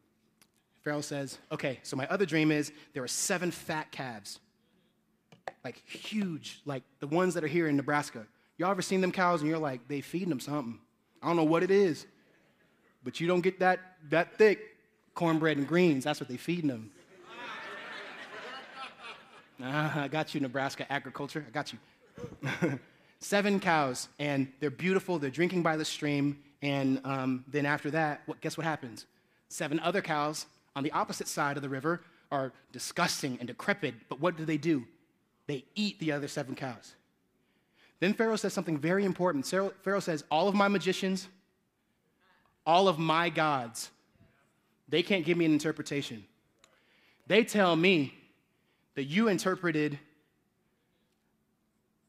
[0.83, 4.39] Pharaoh says, okay, so my other dream is there are seven fat calves,
[5.63, 8.25] like huge, like the ones that are here in Nebraska.
[8.57, 10.79] Y'all ever seen them cows and you're like, they feeding them something.
[11.21, 12.07] I don't know what it is,
[13.03, 13.79] but you don't get that,
[14.09, 14.59] that thick
[15.13, 16.03] cornbread and greens.
[16.03, 16.91] That's what they feeding them.
[19.63, 21.45] ah, I got you, Nebraska agriculture.
[21.47, 21.79] I got you.
[23.19, 25.19] Seven cows, and they're beautiful.
[25.19, 26.39] They're drinking by the stream.
[26.61, 29.05] And um, then after that, what, guess what happens?
[29.49, 30.45] Seven other cows
[30.75, 32.01] on the opposite side of the river
[32.31, 33.93] are disgusting and decrepit.
[34.09, 34.85] But what do they do?
[35.47, 36.95] They eat the other seven cows.
[37.99, 39.45] Then Pharaoh says something very important.
[39.45, 41.27] Pharaoh says, All of my magicians,
[42.65, 43.91] all of my gods,
[44.87, 46.23] they can't give me an interpretation.
[47.27, 48.13] They tell me
[48.95, 49.99] that you interpreted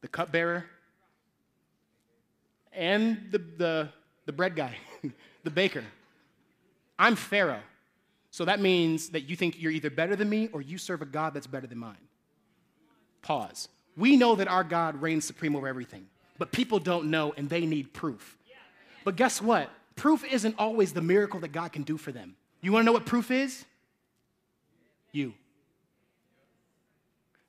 [0.03, 0.67] the cupbearer
[2.73, 3.89] and the, the,
[4.27, 4.77] the bread guy,
[5.45, 5.85] the baker.
[6.99, 7.63] I'm Pharaoh.
[8.31, 11.07] So that means that you think you're either better than me or you serve a
[11.07, 11.97] God that's better than mine.
[13.21, 13.69] Pause.
[13.97, 16.07] We know that our God reigns supreme over everything,
[16.39, 18.39] but people don't know and they need proof.
[19.05, 19.69] But guess what?
[19.97, 22.37] Proof isn't always the miracle that God can do for them.
[22.63, 23.65] You wanna know what proof is?
[25.13, 25.35] You.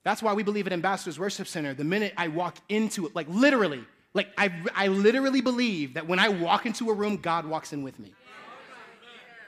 [0.03, 3.27] That's why we believe at Ambassadors Worship Center, the minute I walk into it, like
[3.29, 3.83] literally,
[4.13, 7.83] like I, I literally believe that when I walk into a room, God walks in
[7.83, 8.13] with me.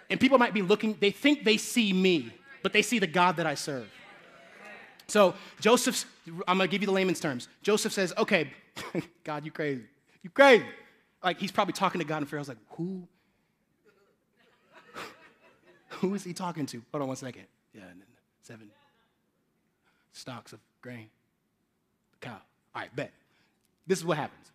[0.09, 2.31] And people might be looking, they think they see me,
[2.63, 3.89] but they see the God that I serve.
[5.07, 6.05] So Joseph,
[6.47, 7.47] I'm gonna give you the layman's terms.
[7.61, 8.51] Joseph says, okay,
[9.23, 9.83] God, you crazy.
[10.23, 10.65] You crazy.
[11.23, 13.07] Like he's probably talking to God, and Pharaoh's like, who?
[15.89, 16.81] who is he talking to?
[16.91, 17.45] Hold on one second.
[17.73, 17.81] Yeah,
[18.41, 18.69] seven
[20.15, 21.09] stalks of grain.
[22.13, 22.41] The cow.
[22.73, 23.11] All right, bet.
[23.85, 24.51] This is what happens.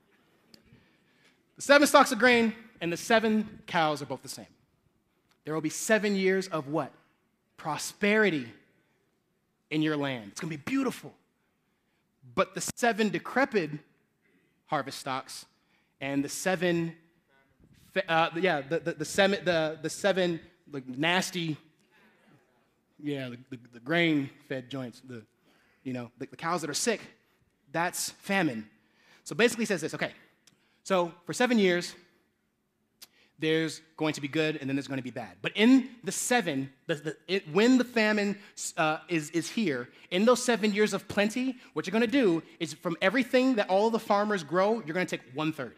[1.57, 4.47] The seven stalks of grain and the seven cows are both the same.
[5.45, 6.93] There will be seven years of what?
[7.57, 8.47] Prosperity
[9.71, 10.31] in your land.
[10.33, 11.13] It's going to be beautiful.
[12.35, 13.71] But the seven decrepit
[14.67, 15.47] harvest stalks
[16.01, 16.95] and the seven,
[18.09, 20.41] uh, yeah, the, the, the, seven, the, the seven
[20.73, 21.57] like, nasty,
[23.03, 25.23] yeah, the, the, the grain fed joints, the,
[25.91, 27.01] you know, the, the cows that are sick,
[27.73, 28.71] that's famine.
[29.25, 30.13] So basically, says this okay,
[30.85, 31.97] so for seven years,
[33.41, 35.39] there's going to be good and then there's going to be bad.
[35.43, 38.39] But in the seven, the, the, it, when the famine
[38.77, 42.41] uh, is, is here, in those seven years of plenty, what you're going to do
[42.61, 45.75] is from everything that all the farmers grow, you're going to take one third.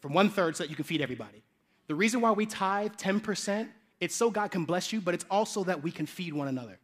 [0.00, 1.44] From one third so that you can feed everybody.
[1.86, 3.68] The reason why we tithe 10%,
[4.00, 6.80] it's so God can bless you, but it's also that we can feed one another.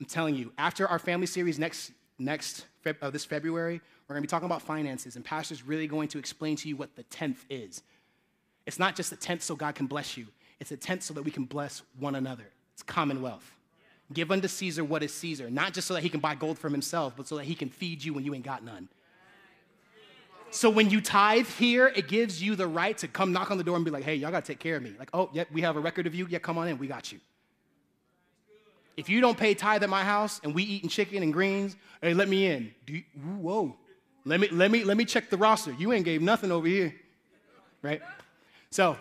[0.00, 2.66] I'm telling you, after our family series next, next
[3.00, 6.18] uh, this February, we're going to be talking about finances, and Pastor's really going to
[6.18, 7.82] explain to you what the tenth is.
[8.66, 10.26] It's not just a tenth so God can bless you,
[10.60, 12.46] it's a tenth so that we can bless one another.
[12.72, 13.50] It's commonwealth.
[14.12, 16.72] Give unto Caesar what is Caesar, not just so that he can buy gold from
[16.72, 18.88] himself, but so that he can feed you when you ain't got none.
[20.50, 23.64] So when you tithe here, it gives you the right to come knock on the
[23.64, 24.92] door and be like, hey, y'all gotta take care of me.
[24.98, 26.26] Like, oh, yep, we have a record of you.
[26.28, 27.18] Yeah, come on in, we got you.
[28.96, 32.14] If you don't pay tithe at my house and we eating chicken and greens, hey,
[32.14, 32.72] let me in.
[32.86, 33.02] You,
[33.40, 33.76] whoa.
[34.24, 35.72] Let me, let, me, let me check the roster.
[35.72, 36.94] You ain't gave nothing over here.
[37.82, 38.00] Right?
[38.70, 38.96] So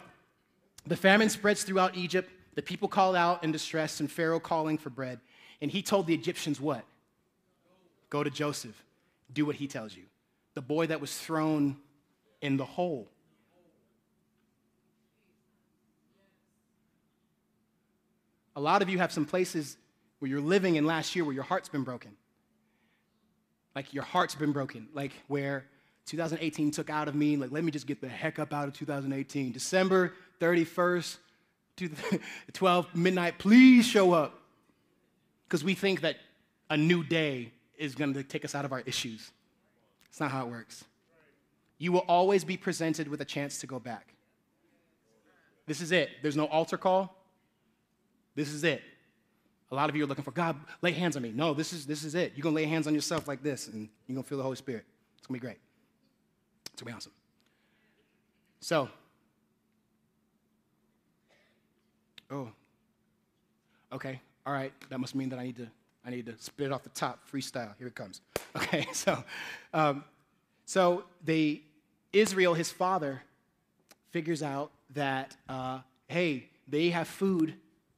[0.85, 2.29] the famine spreads throughout Egypt.
[2.55, 5.19] The people call out in distress, and Pharaoh calling for bread.
[5.61, 6.83] And he told the Egyptians what?
[8.09, 8.83] Go to Joseph.
[9.31, 10.03] Do what he tells you.
[10.53, 11.77] The boy that was thrown
[12.41, 13.07] in the hole.
[18.55, 19.77] A lot of you have some places
[20.23, 22.11] where you're living in last year where your heart's been broken.
[23.75, 24.87] Like your heart's been broken.
[24.93, 25.65] Like where
[26.05, 28.73] 2018 took out of me, like let me just get the heck up out of
[28.73, 29.51] 2018.
[29.51, 31.17] December 31st,
[32.53, 34.39] 12 midnight, please show up.
[35.43, 36.15] Because we think that
[36.69, 39.29] a new day is going to take us out of our issues.
[40.07, 40.85] It's not how it works.
[41.79, 44.13] You will always be presented with a chance to go back.
[45.67, 46.11] This is it.
[46.21, 47.13] There's no altar call.
[48.35, 48.81] This is it.
[49.73, 51.31] A lot of you are looking for God, lay hands on me.
[51.33, 52.33] No, this is this is it.
[52.35, 54.85] You're gonna lay hands on yourself like this, and you're gonna feel the Holy Spirit.
[55.17, 55.57] It's gonna be great.
[56.71, 57.11] It's gonna be awesome.
[58.59, 58.87] So,
[62.29, 62.49] oh,
[63.91, 64.71] okay, all right.
[64.89, 65.67] That must mean that I need to
[66.05, 67.73] I need to spit it off the top, freestyle.
[67.79, 68.21] Here it comes.
[68.55, 69.23] Okay, so,
[69.73, 70.03] um,
[70.65, 71.59] so the
[72.11, 73.23] Israel, his father,
[74.11, 77.55] figures out that uh, hey, they have food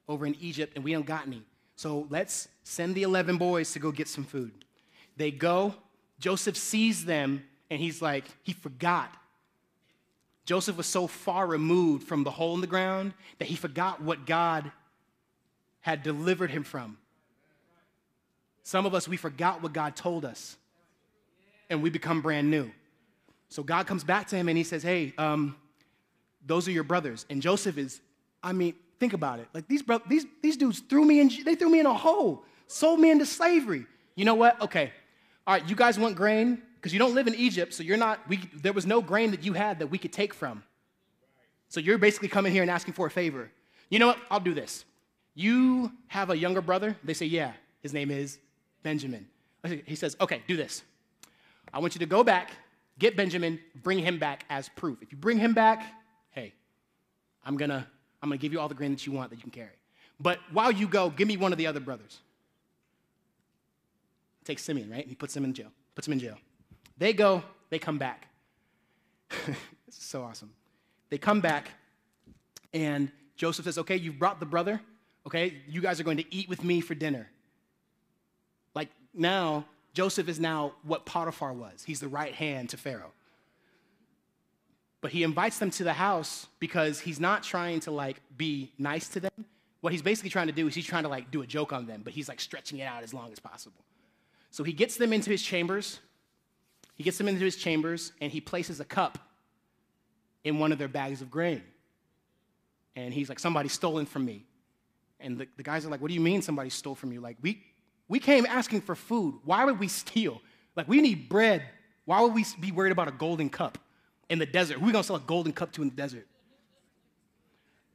[0.07, 1.43] over in Egypt, and we don't got any.
[1.75, 4.51] So let's send the 11 boys to go get some food.
[5.17, 5.75] They go.
[6.19, 9.13] Joseph sees them, and he's like, he forgot.
[10.45, 14.25] Joseph was so far removed from the hole in the ground that he forgot what
[14.25, 14.71] God
[15.81, 16.97] had delivered him from.
[18.63, 20.57] Some of us, we forgot what God told us,
[21.69, 22.71] and we become brand new.
[23.49, 25.55] So God comes back to him and he says, Hey, um,
[26.45, 27.25] those are your brothers.
[27.29, 28.01] And Joseph is,
[28.43, 29.47] I mean, Think about it.
[29.53, 32.45] Like these, bro- these, these dudes threw me in, they threw me in a hole,
[32.67, 33.85] sold me into slavery.
[34.15, 34.61] You know what?
[34.61, 34.91] Okay.
[35.45, 36.61] All right, you guys want grain?
[36.75, 39.43] Because you don't live in Egypt, so you're not, we, there was no grain that
[39.43, 40.63] you had that we could take from.
[41.67, 43.51] So you're basically coming here and asking for a favor.
[43.89, 44.19] You know what?
[44.29, 44.85] I'll do this.
[45.33, 46.95] You have a younger brother?
[47.03, 47.53] They say, yeah.
[47.81, 48.39] His name is
[48.83, 49.27] Benjamin.
[49.85, 50.83] He says, okay, do this.
[51.73, 52.51] I want you to go back,
[52.99, 55.01] get Benjamin, bring him back as proof.
[55.01, 55.83] If you bring him back,
[56.31, 56.53] hey,
[57.43, 57.87] I'm gonna
[58.25, 59.77] I'm going to give you all the grain that you want that you can carry.
[60.19, 62.19] But while you go, give me one of the other brothers.
[64.43, 65.05] Take Simeon, right?
[65.05, 65.71] He puts him in jail.
[65.93, 66.37] Puts him in jail.
[66.97, 68.27] They go, they come back.
[69.29, 69.57] this
[69.95, 70.51] is so awesome.
[71.11, 71.69] They come back,
[72.73, 74.81] and Joseph says, Okay, you've brought the brother.
[75.27, 77.29] Okay, you guys are going to eat with me for dinner.
[78.73, 81.83] Like now, Joseph is now what Potiphar was.
[81.83, 83.11] He's the right hand to Pharaoh.
[85.05, 89.07] But he invites them to the house because he's not trying to like be nice
[89.09, 89.45] to them.
[89.81, 91.85] What he's basically trying to do is he's trying to like do a joke on
[91.85, 93.85] them, but he's like stretching it out as long as possible.
[94.49, 95.99] So he gets them into his chambers.
[96.95, 99.19] He gets them into his chambers and he places a cup
[100.43, 101.61] in one of their bags of grain.
[102.95, 104.43] And he's like, somebody stolen from me.
[105.19, 107.21] And the, the guys are like, what do you mean somebody stole from you?
[107.21, 107.61] Like, we,
[108.07, 109.35] we came asking for food.
[109.43, 110.41] Why would we steal?
[110.75, 111.61] Like, we need bread.
[112.05, 113.77] Why would we be worried about a golden cup
[114.29, 114.77] in the desert?
[114.77, 116.27] Who are we gonna sell a golden cup to in the desert?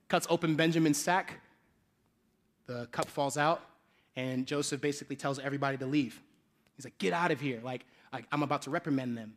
[0.08, 1.40] Cuts open Benjamin's sack.
[2.66, 3.62] The cup falls out,
[4.16, 6.20] and Joseph basically tells everybody to leave.
[6.76, 7.60] He's like, get out of here.
[7.62, 9.34] Like, like I'm about to reprimand them.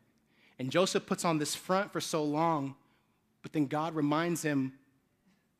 [0.59, 2.75] And Joseph puts on this front for so long,
[3.41, 4.73] but then God reminds him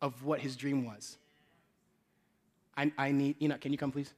[0.02, 1.18] of what his dream was.
[2.76, 4.14] I, I need, know, can you come please?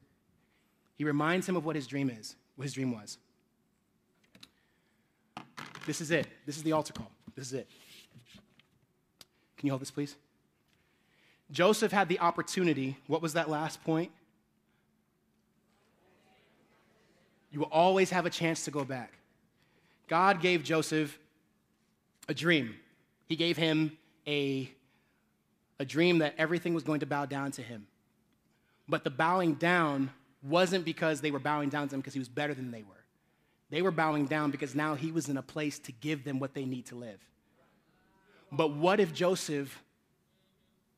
[0.95, 3.17] He reminds him of what his dream is, what his dream was.
[5.85, 6.27] This is it.
[6.45, 7.11] This is the altar call.
[7.35, 7.69] This is it.
[9.57, 10.15] Can you hold this, please?
[11.51, 12.97] Joseph had the opportunity.
[13.07, 14.11] What was that last point?
[17.51, 19.13] You will always have a chance to go back.
[20.07, 21.17] God gave Joseph
[22.27, 22.75] a dream.
[23.27, 23.97] He gave him
[24.27, 24.69] a,
[25.79, 27.87] a dream that everything was going to bow down to him.
[28.87, 30.11] But the bowing down
[30.43, 32.94] wasn't because they were bowing down to him because he was better than they were.
[33.69, 36.53] They were bowing down because now he was in a place to give them what
[36.53, 37.19] they need to live.
[38.51, 39.83] But what if Joseph,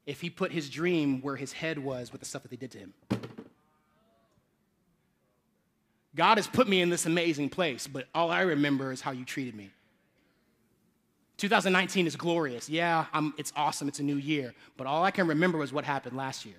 [0.06, 2.72] if he put his dream where his head was with the stuff that they did
[2.72, 2.94] to him?
[6.16, 9.24] God has put me in this amazing place, but all I remember is how you
[9.24, 9.70] treated me.
[11.38, 12.68] 2019 is glorious.
[12.68, 13.88] Yeah, I'm, it's awesome.
[13.88, 14.56] It's a new year.
[14.76, 16.56] But all I can remember was what happened last year.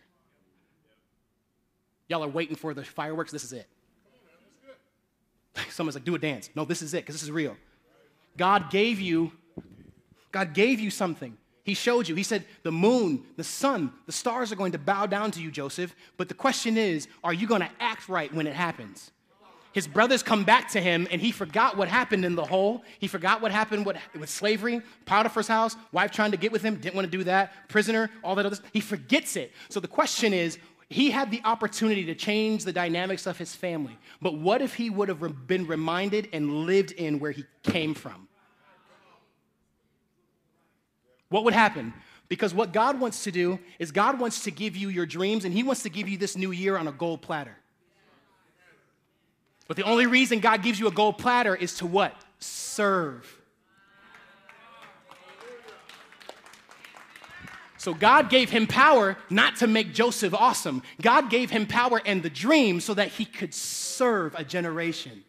[2.08, 3.32] Y'all are waiting for the fireworks.
[3.32, 3.66] This is it.
[5.78, 6.50] Someone's like, do a dance.
[6.56, 7.56] No, this is it, because this is real.
[8.36, 9.30] God gave you,
[10.32, 11.38] God gave you something.
[11.62, 12.16] He showed you.
[12.16, 15.52] He said, the moon, the sun, the stars are going to bow down to you,
[15.52, 15.94] Joseph.
[16.16, 19.12] But the question is, are you going to act right when it happens?
[19.72, 22.82] His brothers come back to him, and he forgot what happened in the hole.
[22.98, 26.74] He forgot what happened with, with slavery, Potiphar's house, wife trying to get with him,
[26.74, 28.68] didn't want to do that, prisoner, all that other stuff.
[28.72, 29.52] He forgets it.
[29.68, 33.98] So the question is, he had the opportunity to change the dynamics of his family.
[34.22, 38.26] But what if he would have been reminded and lived in where he came from?
[41.28, 41.92] What would happen?
[42.28, 45.52] Because what God wants to do is God wants to give you your dreams and
[45.52, 47.56] he wants to give you this new year on a gold platter.
[49.66, 52.14] But the only reason God gives you a gold platter is to what?
[52.38, 53.37] Serve.
[57.78, 60.82] So God gave him power not to make Joseph awesome.
[61.00, 65.22] God gave him power and the dream so that he could serve a generation.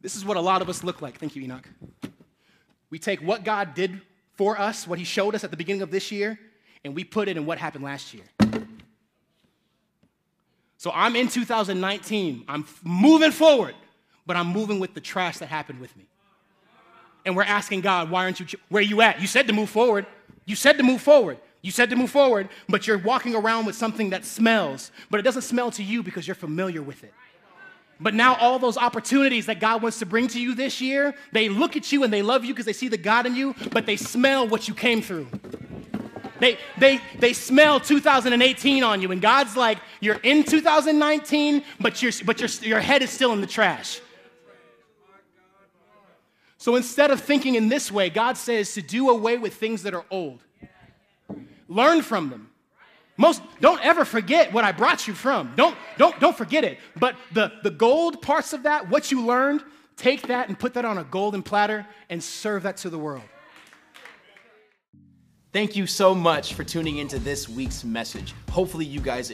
[0.00, 1.18] This is what a lot of us look like.
[1.18, 1.68] Thank you, Enoch.
[2.90, 4.00] We take what God did
[4.34, 6.38] for us, what he showed us at the beginning of this year,
[6.84, 8.24] and we put it in what happened last year.
[10.78, 12.44] So I'm in 2019.
[12.48, 13.74] I'm moving forward,
[14.26, 16.09] but I'm moving with the trash that happened with me
[17.24, 19.20] and we're asking God, why aren't you, where are you at?
[19.20, 20.06] You said to move forward.
[20.46, 21.38] You said to move forward.
[21.62, 25.24] You said to move forward, but you're walking around with something that smells, but it
[25.24, 27.12] doesn't smell to you because you're familiar with it.
[28.02, 31.50] But now, all those opportunities that God wants to bring to you this year, they
[31.50, 33.84] look at you and they love you because they see the God in you, but
[33.84, 35.28] they smell what you came through.
[36.38, 42.12] They, they, they smell 2018 on you, and God's like, you're in 2019, but, you're,
[42.24, 44.00] but your your head is still in the trash.
[46.60, 49.94] So instead of thinking in this way, God says to do away with things that
[49.94, 50.44] are old.
[51.68, 52.50] Learn from them.
[53.16, 55.54] Most don't ever forget what I brought you from.
[55.56, 56.78] Don't don't don't forget it.
[56.96, 59.64] But the the gold parts of that, what you learned,
[59.96, 63.24] take that and put that on a golden platter and serve that to the world.
[65.52, 68.34] Thank you so much for tuning into this week's message.
[68.50, 69.28] Hopefully you guys